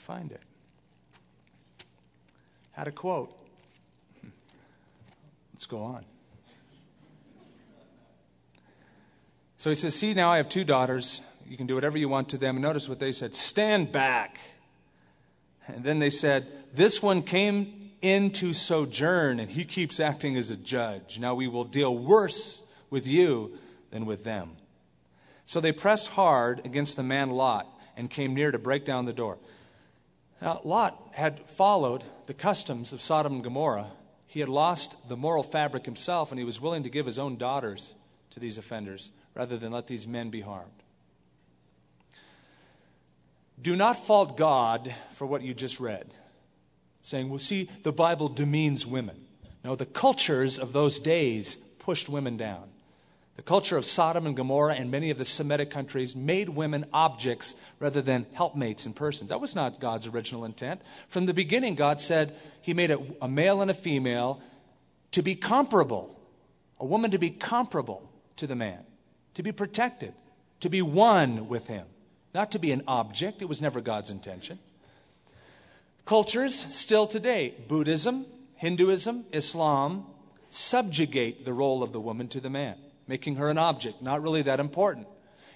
[0.00, 0.40] Can't find it.
[2.72, 3.34] Had a quote.
[5.52, 6.04] Let's go on.
[9.58, 11.20] So he says, See, now I have two daughters.
[11.46, 12.56] You can do whatever you want to them.
[12.56, 14.38] And notice what they said stand back.
[15.66, 20.50] And then they said, This one came in to sojourn, and he keeps acting as
[20.50, 21.18] a judge.
[21.18, 23.58] Now we will deal worse with you
[23.90, 24.52] than with them.
[25.44, 27.66] So they pressed hard against the man Lot
[27.98, 29.36] and came near to break down the door.
[30.40, 33.90] Now, Lot had followed the customs of Sodom and Gomorrah.
[34.26, 37.36] He had lost the moral fabric himself, and he was willing to give his own
[37.36, 37.94] daughters
[38.30, 40.70] to these offenders rather than let these men be harmed.
[43.60, 46.14] Do not fault God for what you just read,
[47.02, 49.26] saying, well, see, the Bible demeans women.
[49.62, 52.69] No, the cultures of those days pushed women down.
[53.36, 57.54] The culture of Sodom and Gomorrah and many of the Semitic countries made women objects
[57.78, 59.30] rather than helpmates and persons.
[59.30, 60.82] That was not God's original intent.
[61.08, 64.42] From the beginning, God said He made a, a male and a female
[65.12, 66.20] to be comparable,
[66.78, 68.84] a woman to be comparable to the man
[69.34, 70.12] to be protected,
[70.60, 71.86] to be one with Him,
[72.34, 73.42] not to be an object.
[73.42, 74.58] It was never God's intention.
[76.04, 78.26] Cultures still today, Buddhism,
[78.56, 80.04] Hinduism, Islam,
[80.50, 82.76] subjugate the role of the woman to the man,
[83.10, 85.08] making her an object, not really that important.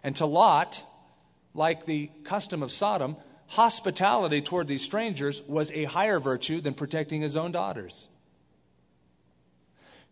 [0.02, 0.82] And to Lot,
[1.54, 7.22] like the custom of Sodom, hospitality toward these strangers was a higher virtue than protecting
[7.22, 8.08] his own daughters.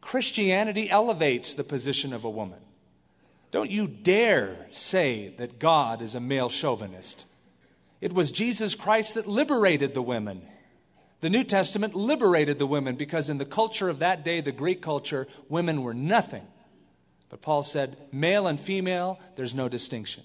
[0.00, 2.60] Christianity elevates the position of a woman.
[3.50, 7.26] Don't you dare say that God is a male chauvinist.
[8.00, 10.42] It was Jesus Christ that liberated the women
[11.22, 14.82] The New Testament liberated the women because in the culture of that day, the Greek
[14.82, 16.44] culture, women were nothing.
[17.32, 20.22] But Paul said, male and female, there's no distinction.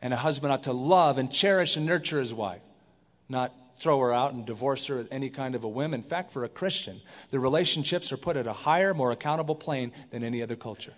[0.00, 2.62] And a husband ought to love and cherish and nurture his wife,
[3.28, 5.92] not throw her out and divorce her at any kind of a whim.
[5.92, 9.92] In fact, for a Christian, the relationships are put at a higher, more accountable plane
[10.10, 10.94] than any other culture.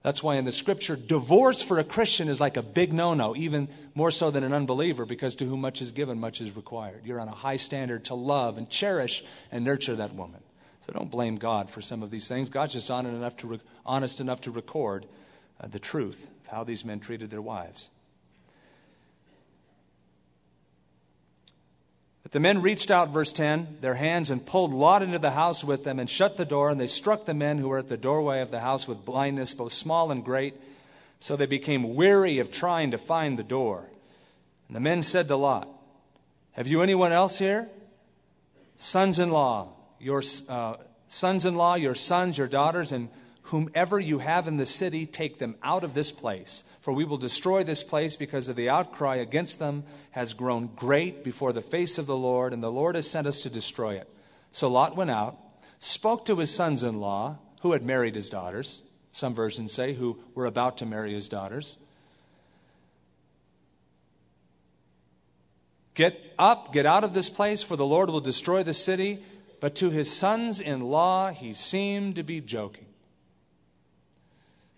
[0.00, 3.36] That's why in the scripture, divorce for a Christian is like a big no no,
[3.36, 7.02] even more so than an unbeliever, because to whom much is given, much is required.
[7.04, 10.40] You're on a high standard to love and cherish and nurture that woman.
[10.82, 12.48] So don't blame God for some of these things.
[12.48, 15.06] God's just honest enough to, re- honest enough to record
[15.60, 17.88] uh, the truth of how these men treated their wives.
[22.24, 25.62] But the men reached out, verse 10, their hands and pulled Lot into the house
[25.62, 27.96] with them and shut the door, and they struck the men who were at the
[27.96, 30.54] doorway of the house with blindness, both small and great.
[31.20, 33.88] So they became weary of trying to find the door.
[34.66, 35.68] And the men said to Lot,
[36.52, 37.68] Have you anyone else here?
[38.76, 39.68] Sons in law,
[40.02, 40.76] your uh,
[41.08, 43.08] sons in law, your sons, your daughters, and
[43.44, 47.16] whomever you have in the city, take them out of this place for we will
[47.16, 51.96] destroy this place because of the outcry against them has grown great before the face
[51.96, 54.08] of the Lord, and the Lord has sent us to destroy it.
[54.50, 55.38] So Lot went out,
[55.78, 58.82] spoke to his sons in law, who had married his daughters.
[59.12, 61.78] Some versions say who were about to marry his daughters.
[65.94, 69.22] Get up, get out of this place, for the Lord will destroy the city.
[69.62, 72.86] But to his sons in law, he seemed to be joking.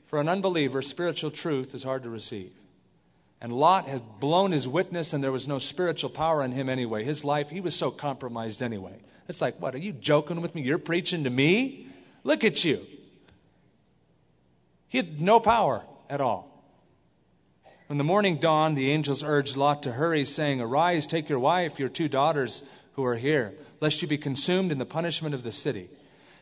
[0.04, 2.52] For an unbeliever, spiritual truth is hard to receive.
[3.40, 7.02] And Lot had blown his witness, and there was no spiritual power in him anyway.
[7.02, 9.00] His life, he was so compromised anyway.
[9.26, 10.60] It's like, what, are you joking with me?
[10.60, 11.86] You're preaching to me?
[12.22, 12.86] Look at you.
[14.88, 16.62] He had no power at all.
[17.86, 21.78] When the morning dawned, the angels urged Lot to hurry, saying, Arise, take your wife,
[21.78, 22.62] your two daughters
[22.94, 25.88] who are here, lest you be consumed in the punishment of the city.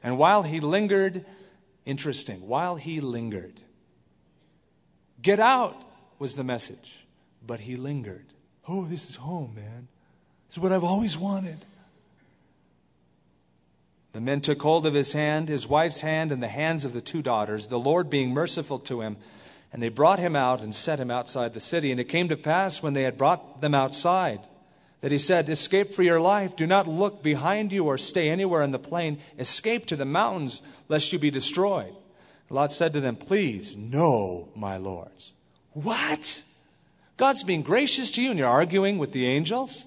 [0.03, 1.25] And while he lingered,
[1.85, 2.47] Interesting.
[2.47, 3.63] While he lingered,
[5.21, 5.77] get out
[6.19, 7.07] was the message,
[7.45, 8.27] but he lingered.
[8.69, 9.89] Oh, this is home, man.
[10.47, 11.65] This is what I've always wanted.
[14.13, 17.01] The men took hold of his hand, his wife's hand, and the hands of the
[17.01, 19.17] two daughters, the Lord being merciful to him.
[19.73, 21.91] And they brought him out and set him outside the city.
[21.91, 24.41] And it came to pass when they had brought them outside
[25.03, 26.57] that he said, Escape for your life.
[26.57, 29.19] Do not look behind you or stay anywhere in the plain.
[29.39, 31.93] Escape to the mountains, lest you be destroyed.
[32.49, 35.35] Lot said to them, Please, no, my lords.
[35.73, 36.43] What?
[37.17, 39.87] God's being gracious to you and you're arguing with the angels?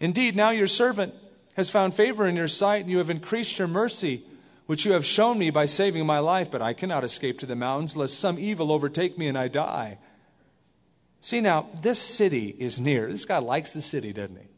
[0.00, 1.14] Indeed, now your servant
[1.56, 4.22] has found favor in your sight and you have increased your mercy,
[4.66, 7.54] which you have shown me by saving my life, but I cannot escape to the
[7.54, 9.98] mountains, lest some evil overtake me and I die.
[11.22, 13.06] See, now, this city is near.
[13.06, 14.48] This guy likes the city, doesn't he?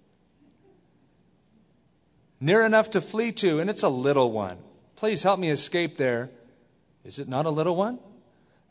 [2.40, 4.56] Near enough to flee to, and it's a little one.
[4.96, 6.30] Please help me escape there.
[7.04, 7.98] Is it not a little one?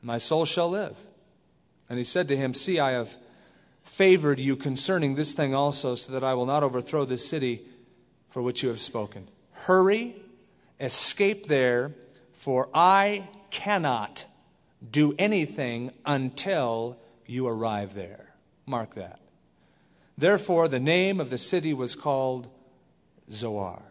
[0.01, 0.97] My soul shall live.
[1.87, 3.15] And he said to him, See, I have
[3.83, 7.61] favored you concerning this thing also, so that I will not overthrow this city
[8.31, 9.27] for which you have spoken.
[9.51, 10.15] Hurry,
[10.79, 11.91] escape there,
[12.31, 14.25] for I cannot
[14.89, 18.33] do anything until you arrive there.
[18.65, 19.19] Mark that.
[20.17, 22.47] Therefore, the name of the city was called
[23.29, 23.81] Zoar.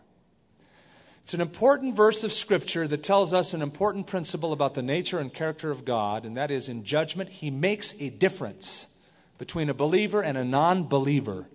[1.23, 5.19] It's an important verse of Scripture that tells us an important principle about the nature
[5.19, 8.87] and character of God, and that is in judgment, He makes a difference
[9.39, 11.47] between a believer and a non believer.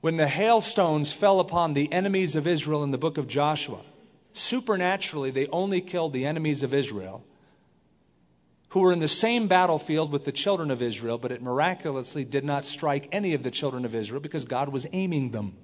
[0.00, 3.82] When the hailstones fell upon the enemies of Israel in the book of Joshua,
[4.32, 7.24] supernaturally they only killed the enemies of Israel
[8.72, 12.42] who were in the same battlefield with the children of Israel, but it miraculously did
[12.42, 15.54] not strike any of the children of Israel because God was aiming them.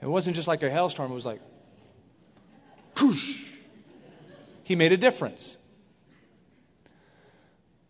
[0.00, 1.40] It wasn't just like a hailstorm, it was like,
[3.00, 3.42] whoosh.
[4.62, 5.56] He made a difference.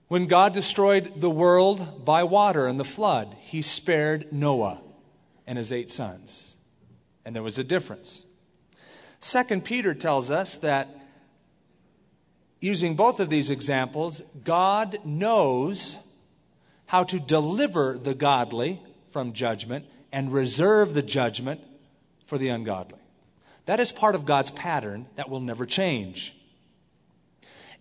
[0.09, 4.81] When God destroyed the world by water in the flood, he spared Noah
[5.47, 6.57] and his eight sons.
[7.27, 8.25] And there was a difference.
[9.19, 10.89] Second Peter tells us that
[12.61, 15.97] using both of these examples, God knows
[16.87, 18.81] how to deliver the godly
[19.11, 21.61] from judgment and reserve the judgment
[22.25, 22.99] for the ungodly.
[23.67, 26.35] That is part of God's pattern that will never change.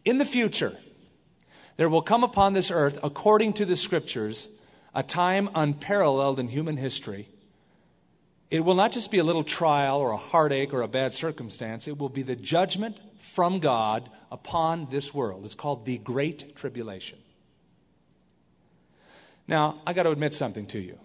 [0.06, 0.78] In the future,
[1.78, 4.50] there will come upon this earth, according to the scriptures,
[4.94, 7.28] a time unparalleled in human history.
[8.50, 11.88] It will not just be a little trial or a heartache or a bad circumstance,
[11.88, 15.46] it will be the judgment from God upon this world.
[15.46, 17.18] It's called the Great Tribulation.
[19.48, 21.00] Now, I got to admit something to you.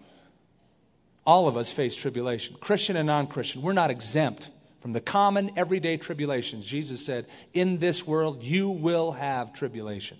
[1.25, 3.63] All of us face tribulation, Christian and non Christian.
[3.63, 4.49] We're not exempt
[4.79, 6.63] from the common everyday tribulations.
[6.63, 10.19] Jesus said, In this world, you will have tribulation.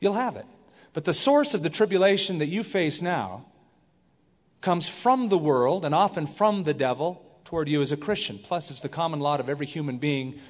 [0.00, 0.46] You'll have it.
[0.94, 3.44] But the source of the tribulation that you face now
[4.62, 8.38] comes from the world and often from the devil toward you as a Christian.
[8.38, 10.40] Plus, it's the common lot of every human being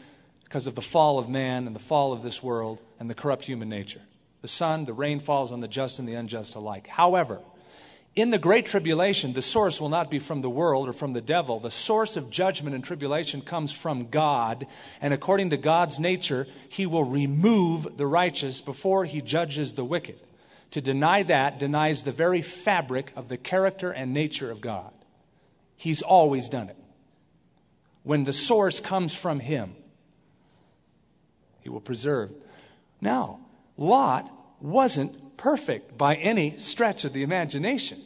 [0.53, 3.47] because of the fall of man and the fall of this world and the corrupt
[3.47, 4.03] human nature.
[4.43, 6.89] The sun, the rain falls on the just and the unjust alike.
[6.89, 7.41] However,
[8.15, 11.23] in the great tribulation, the source will not be from the world or from the
[11.23, 11.59] devil.
[11.59, 14.67] The source of judgment and tribulation comes from God.
[15.01, 20.19] And according to God's nature, he will remove the righteous before he judges the wicked.
[20.73, 24.93] To deny that denies the very fabric of the character and nature of God.
[25.79, 26.77] He's always done it.
[28.03, 29.77] When the source comes from Him,
[31.63, 32.31] He will preserve.
[33.01, 33.41] Now,
[33.77, 38.01] Lot wasn't perfect by any stretch of the imagination.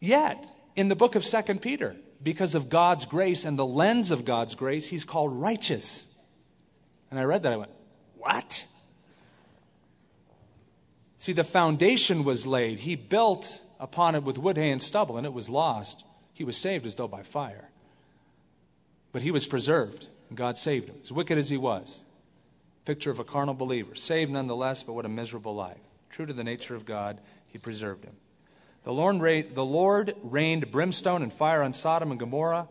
[0.00, 4.24] Yet, in the book of Second Peter, because of God's grace and the lens of
[4.24, 6.14] God's grace, he's called righteous.
[7.10, 7.70] And I read that, I went,
[8.16, 8.66] What?
[11.18, 12.80] See, the foundation was laid.
[12.80, 16.04] He built upon it with wood, hay, and stubble, and it was lost.
[16.34, 17.70] He was saved as though by fire.
[19.12, 22.04] But he was preserved, and God saved him, as wicked as he was.
[22.84, 25.78] Picture of a carnal believer, saved nonetheless, but what a miserable life.
[26.10, 27.18] True to the nature of God,
[27.50, 28.14] he preserved him.
[28.84, 32.68] The Lord, rained, the Lord rained brimstone and fire on Sodom and Gomorrah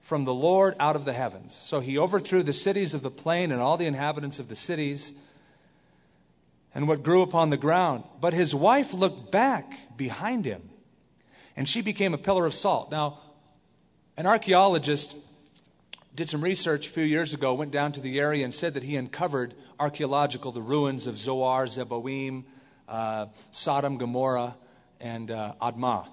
[0.00, 1.54] from the Lord out of the heavens.
[1.54, 5.12] So he overthrew the cities of the plain and all the inhabitants of the cities
[6.74, 8.04] and what grew upon the ground.
[8.20, 10.70] But his wife looked back behind him,
[11.56, 12.90] and she became a pillar of salt.
[12.90, 13.18] Now,
[14.16, 15.16] an archaeologist
[16.20, 18.82] did some research a few years ago, went down to the area, and said that
[18.82, 22.44] he uncovered archaeological the ruins of Zoar, Zeboim,
[22.90, 24.54] uh, Sodom, Gomorrah,
[25.00, 26.06] and uh, Admah.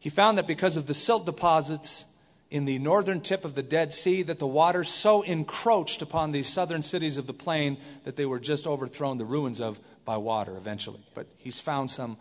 [0.00, 2.06] He found that because of the silt deposits
[2.50, 6.48] in the northern tip of the Dead Sea that the water so encroached upon these
[6.48, 10.56] southern cities of the plain that they were just overthrown, the ruins of by water
[10.56, 11.02] eventually.
[11.14, 12.16] But he's found some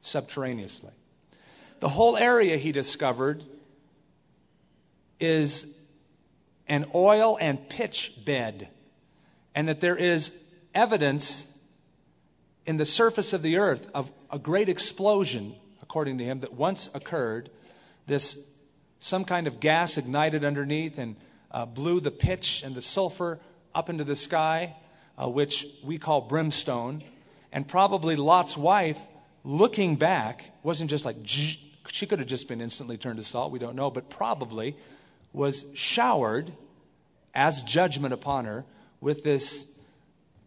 [0.00, 0.92] subterraneously.
[1.80, 3.42] The whole area he discovered
[5.18, 5.72] is
[6.68, 8.68] an oil and pitch bed,
[9.54, 10.42] and that there is
[10.74, 11.52] evidence
[12.66, 16.90] in the surface of the earth of a great explosion, according to him, that once
[16.94, 17.48] occurred.
[18.06, 18.52] This
[18.98, 21.16] some kind of gas ignited underneath and
[21.50, 23.38] uh, blew the pitch and the sulfur
[23.74, 24.74] up into the sky,
[25.16, 27.02] uh, which we call brimstone.
[27.52, 28.98] And probably Lot's wife,
[29.44, 33.58] looking back, wasn't just like, she could have just been instantly turned to salt, we
[33.58, 34.76] don't know, but probably
[35.36, 36.50] was showered
[37.34, 38.64] as judgment upon her
[39.02, 39.66] with this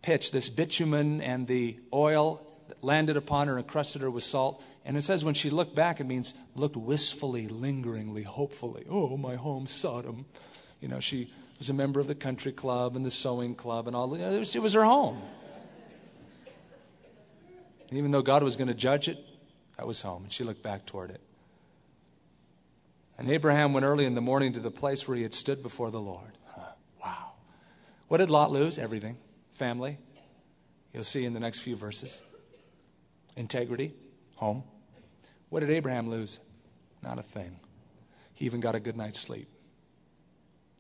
[0.02, 4.64] pitch, this bitumen and the oil that landed upon her and crusted her with salt.
[4.84, 8.84] And it says when she looked back, it means looked wistfully, lingeringly, hopefully.
[8.90, 10.26] Oh, my home, Sodom.
[10.82, 13.96] You know, she was a member of the country club and the sewing club and
[13.96, 14.12] all.
[14.16, 15.22] It, was, it was her home.
[17.90, 19.24] And even though God was going to judge it,
[19.78, 20.24] that was home.
[20.24, 21.22] And she looked back toward it.
[23.20, 25.92] And Abraham went early in the morning to the place where he had stood before
[25.92, 26.38] the Lord.
[27.04, 27.34] Wow.
[28.08, 28.80] What did Lot lose?
[28.80, 29.18] Everything.
[29.52, 29.98] Family.
[30.94, 32.24] You'll see in the next few verses.
[33.36, 33.94] Integrity.
[34.38, 34.64] Home.
[35.50, 36.40] What did Abraham lose?
[37.04, 37.60] Not a thing.
[38.36, 39.50] He even got a good night's sleep.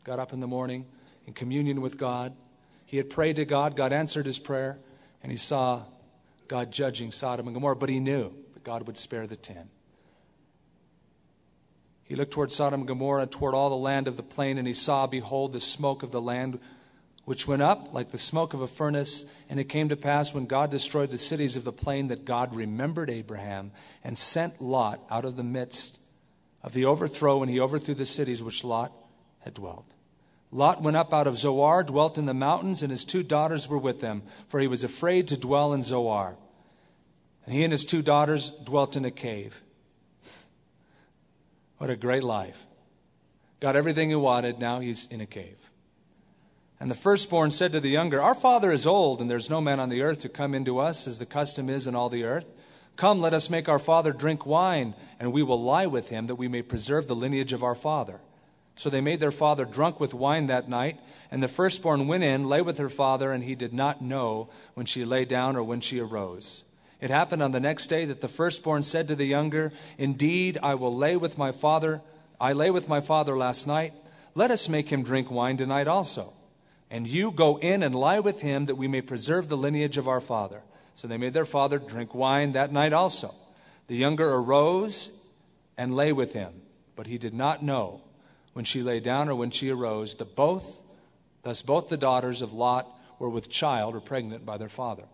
[0.05, 0.85] Got up in the morning
[1.25, 2.37] in communion with God.
[2.85, 3.75] He had prayed to God.
[3.75, 4.79] God answered his prayer,
[5.21, 5.83] and he saw
[6.47, 9.69] God judging Sodom and Gomorrah, but he knew that God would spare the ten.
[12.10, 14.68] He looked toward Sodom and Gomorrah and toward all the land of the plain, and
[14.68, 16.60] he saw, behold, the smoke of the land
[17.26, 19.26] which went up like the smoke of a furnace.
[19.47, 22.55] And it came to pass when God destroyed the cities of the plain that God
[22.55, 23.72] remembered Abraham
[24.03, 25.99] and sent Lot out of the midst
[26.64, 28.91] of the overthrow, and he overthrew the cities which Lot
[29.41, 29.93] had dwelt.
[30.51, 33.78] Lot went up out of Zoar, dwelt in the mountains, and his two daughters were
[33.78, 36.39] with him, for he was afraid to dwell in Zoar.
[37.45, 39.62] And he and his two daughters dwelt in a cave.
[41.80, 42.65] What a great life.
[43.61, 45.69] Got everything he wanted, now he's in a cave.
[46.77, 49.80] And the firstborn said to the younger, Our father is old, and there's no man
[49.80, 52.45] on the earth to come into us, as the custom is in all the earth.
[52.97, 56.36] Come, let us make our father drink wine, and we will lie with him, that
[56.36, 58.19] we may preserve the lineage of our father.
[58.75, 60.99] So they made their father drunk with wine that night,
[61.32, 64.86] and the firstborn went in, lay with her father, and he did not know when
[64.86, 66.65] she lay down or when she arose.
[67.01, 70.75] It happened on the next day that the firstborn said to the younger, Indeed, I
[70.75, 72.01] will lay with my father.
[72.39, 73.93] I lay with my father last night.
[74.35, 76.33] Let us make him drink wine tonight also.
[76.91, 80.07] And you go in and lie with him that we may preserve the lineage of
[80.07, 80.63] our father.
[80.93, 83.33] So they made their father drink wine that night also.
[83.87, 85.11] The younger arose
[85.77, 86.61] and lay with him,
[86.95, 88.01] but he did not know
[88.53, 90.81] when she lay down or when she arose that both,
[91.43, 92.87] thus both the daughters of Lot
[93.19, 95.05] were with child or pregnant by their father.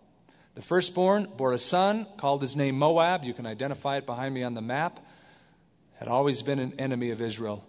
[0.55, 3.23] The firstborn bore a son, called his name Moab.
[3.23, 4.99] You can identify it behind me on the map.
[5.99, 7.65] Had always been an enemy of Israel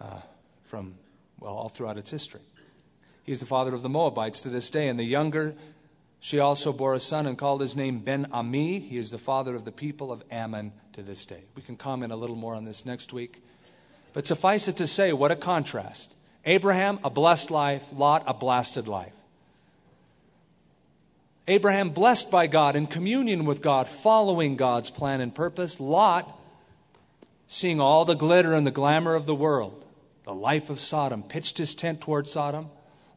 [0.00, 0.20] uh,
[0.64, 0.94] from,
[1.40, 2.42] well, all throughout its history.
[3.24, 4.88] He's the father of the Moabites to this day.
[4.88, 5.54] And the younger
[6.20, 8.80] she also bore a son and called his name Ben Ami.
[8.80, 11.44] He is the father of the people of Ammon to this day.
[11.54, 13.42] We can comment a little more on this next week.
[14.12, 16.16] But suffice it to say, what a contrast.
[16.44, 19.14] Abraham, a blessed life, Lot, a blasted life.
[21.48, 25.80] Abraham, blessed by God, in communion with God, following God's plan and purpose.
[25.80, 26.38] Lot,
[27.46, 29.84] seeing all the glitter and the glamour of the world,
[30.24, 32.68] the life of Sodom, pitched his tent toward Sodom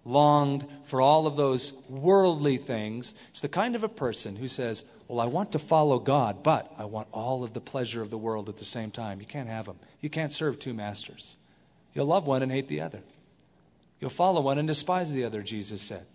[0.06, 3.16] longed for all of those worldly things.
[3.30, 6.72] It's the kind of a person who says, Well, I want to follow God, but
[6.78, 9.20] I want all of the pleasure of the world at the same time.
[9.20, 9.80] You can't have them.
[10.00, 11.38] You can't serve two masters.
[11.94, 13.02] You'll love one and hate the other.
[14.00, 16.06] You'll follow one and despise the other, Jesus said.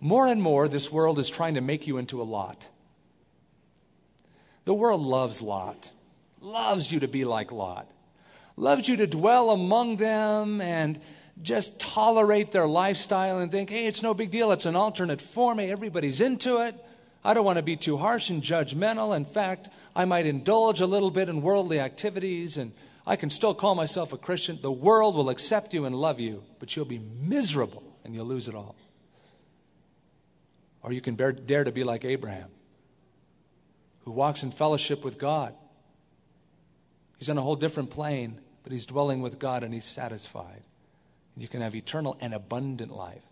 [0.00, 2.68] More and more, this world is trying to make you into a Lot.
[4.64, 5.92] The world loves Lot
[6.40, 7.86] loves you to be like Lot,
[8.56, 11.00] loves you to dwell among them and
[11.42, 14.52] just tolerate their lifestyle and think, hey, it's no big deal.
[14.52, 15.58] It's an alternate form.
[15.58, 16.74] Hey, everybody's into it.
[17.24, 19.16] I don't want to be too harsh and judgmental.
[19.16, 22.72] In fact, I might indulge a little bit in worldly activities and
[23.06, 24.58] I can still call myself a Christian.
[24.60, 28.48] The world will accept you and love you, but you'll be miserable and you'll lose
[28.48, 28.74] it all.
[30.82, 32.50] Or you can bear, dare to be like Abraham,
[34.04, 35.54] who walks in fellowship with God
[37.20, 40.62] He's on a whole different plane, but he's dwelling with God and he's satisfied.
[41.36, 43.22] You can have eternal and abundant life.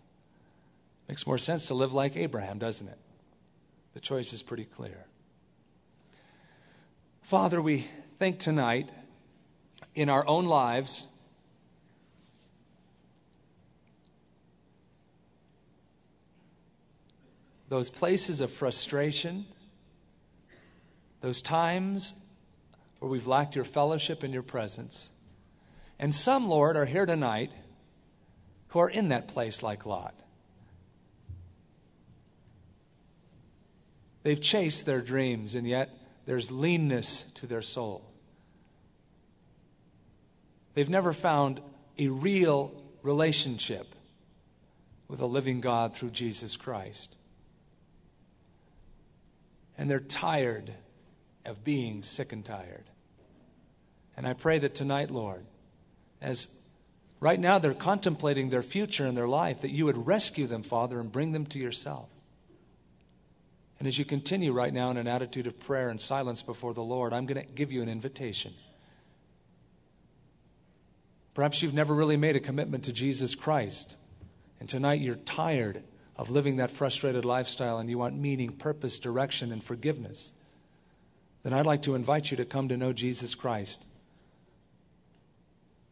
[1.07, 2.99] Makes more sense to live like Abraham, doesn't it?
[3.93, 5.07] The choice is pretty clear.
[7.23, 7.79] Father, we
[8.15, 8.89] think tonight
[9.95, 11.07] in our own lives
[17.69, 19.45] those places of frustration,
[21.21, 22.15] those times
[22.99, 25.11] where we've lacked your fellowship and your presence.
[25.99, 27.51] And some, Lord, are here tonight
[28.69, 30.15] who are in that place like Lot.
[34.23, 35.89] They've chased their dreams, and yet
[36.25, 38.03] there's leanness to their soul.
[40.73, 41.61] They've never found
[41.97, 43.95] a real relationship
[45.07, 47.15] with a living God through Jesus Christ.
[49.79, 50.73] And they're tired
[51.45, 52.83] of being sick and tired.
[54.17, 55.45] And I pray that tonight, Lord,
[56.21, 56.53] as
[57.21, 60.99] right now they're contemplating their future and their life, that you would rescue them, Father,
[60.99, 62.09] and bring them to yourself.
[63.79, 66.83] And as you continue right now in an attitude of prayer and silence before the
[66.83, 68.53] Lord, I'm going to give you an invitation.
[71.33, 73.95] Perhaps you've never really made a commitment to Jesus Christ.
[74.59, 75.83] And tonight you're tired
[76.19, 80.33] of living that frustrated lifestyle and you want meaning, purpose, direction, and forgiveness
[81.43, 83.85] then I'd like to invite you to come to know Jesus Christ.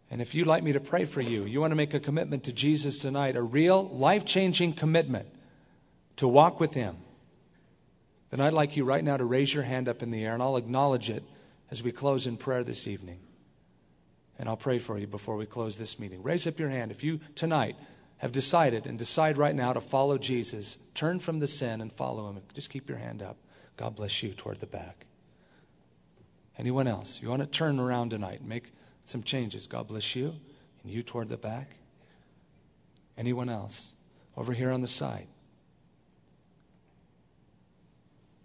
[0.10, 2.46] And if you'd like me to pray for you, you want to make a commitment
[2.46, 5.28] to Jesus tonight, a real life changing commitment
[6.18, 6.98] to walk with Him,
[8.30, 10.44] then I'd like you right now to raise your hand up in the air and
[10.44, 11.24] I'll acknowledge it
[11.72, 13.20] as we close in prayer this evening.
[14.40, 16.22] And I'll pray for you before we close this meeting.
[16.24, 17.76] Raise up your hand if you tonight
[18.18, 22.30] have decided and decide right now to follow Jesus, turn from the sin and follow
[22.30, 22.42] Him.
[22.54, 23.38] Just keep your hand up.
[23.76, 25.06] God bless you toward the back.
[26.58, 27.22] Anyone else?
[27.22, 28.74] You want to turn around tonight and make
[29.06, 29.68] some changes.
[29.68, 30.36] God bless you.
[30.82, 31.76] And you toward the back.
[33.16, 33.94] Anyone else?
[34.36, 35.28] Over here on the side.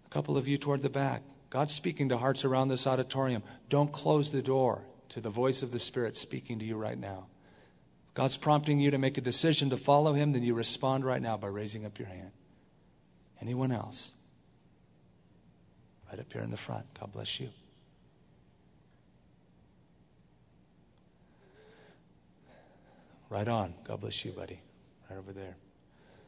[0.05, 1.23] A couple of you toward the back.
[1.49, 3.43] God's speaking to hearts around this auditorium.
[3.69, 7.27] Don't close the door to the voice of the Spirit speaking to you right now.
[8.13, 11.35] God's prompting you to make a decision to follow Him, then you respond right now
[11.35, 12.31] by raising up your hand.
[13.41, 14.13] Anyone else?
[16.09, 16.85] Right up here in the front.
[16.99, 17.49] God bless you.
[23.29, 23.73] Right on.
[23.83, 24.61] God bless you, buddy.
[25.09, 25.55] Right over there.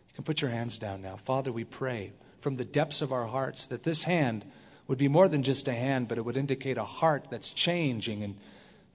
[0.09, 1.17] You can put your hands down now.
[1.17, 4.43] Father, we pray from the depths of our hearts that this hand
[4.88, 8.23] would be more than just a hand, but it would indicate a heart that's changing
[8.23, 8.38] and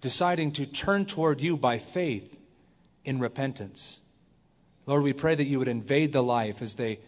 [0.00, 2.39] deciding to turn toward you by faith
[3.10, 4.00] in repentance.
[4.86, 7.00] Lord, we pray that you would invade the life as they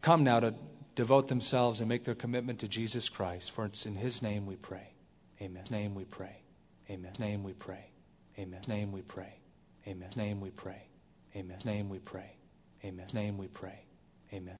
[0.00, 0.54] come now to
[0.94, 3.50] devote themselves and make their commitment to Jesus Christ.
[3.50, 4.92] For it's in his name we pray.
[5.42, 5.64] Amen.
[5.72, 6.36] Name we pray.
[6.88, 7.12] Amen.
[7.18, 7.90] Name we pray.
[8.38, 8.60] Amen.
[8.68, 9.34] Name we pray.
[9.86, 10.08] Amen.
[10.16, 10.82] name we pray.
[11.36, 11.58] Amen.
[11.64, 12.32] Name we pray.
[12.84, 13.06] Amen.
[13.12, 13.80] Name we pray.
[14.32, 14.56] Amen.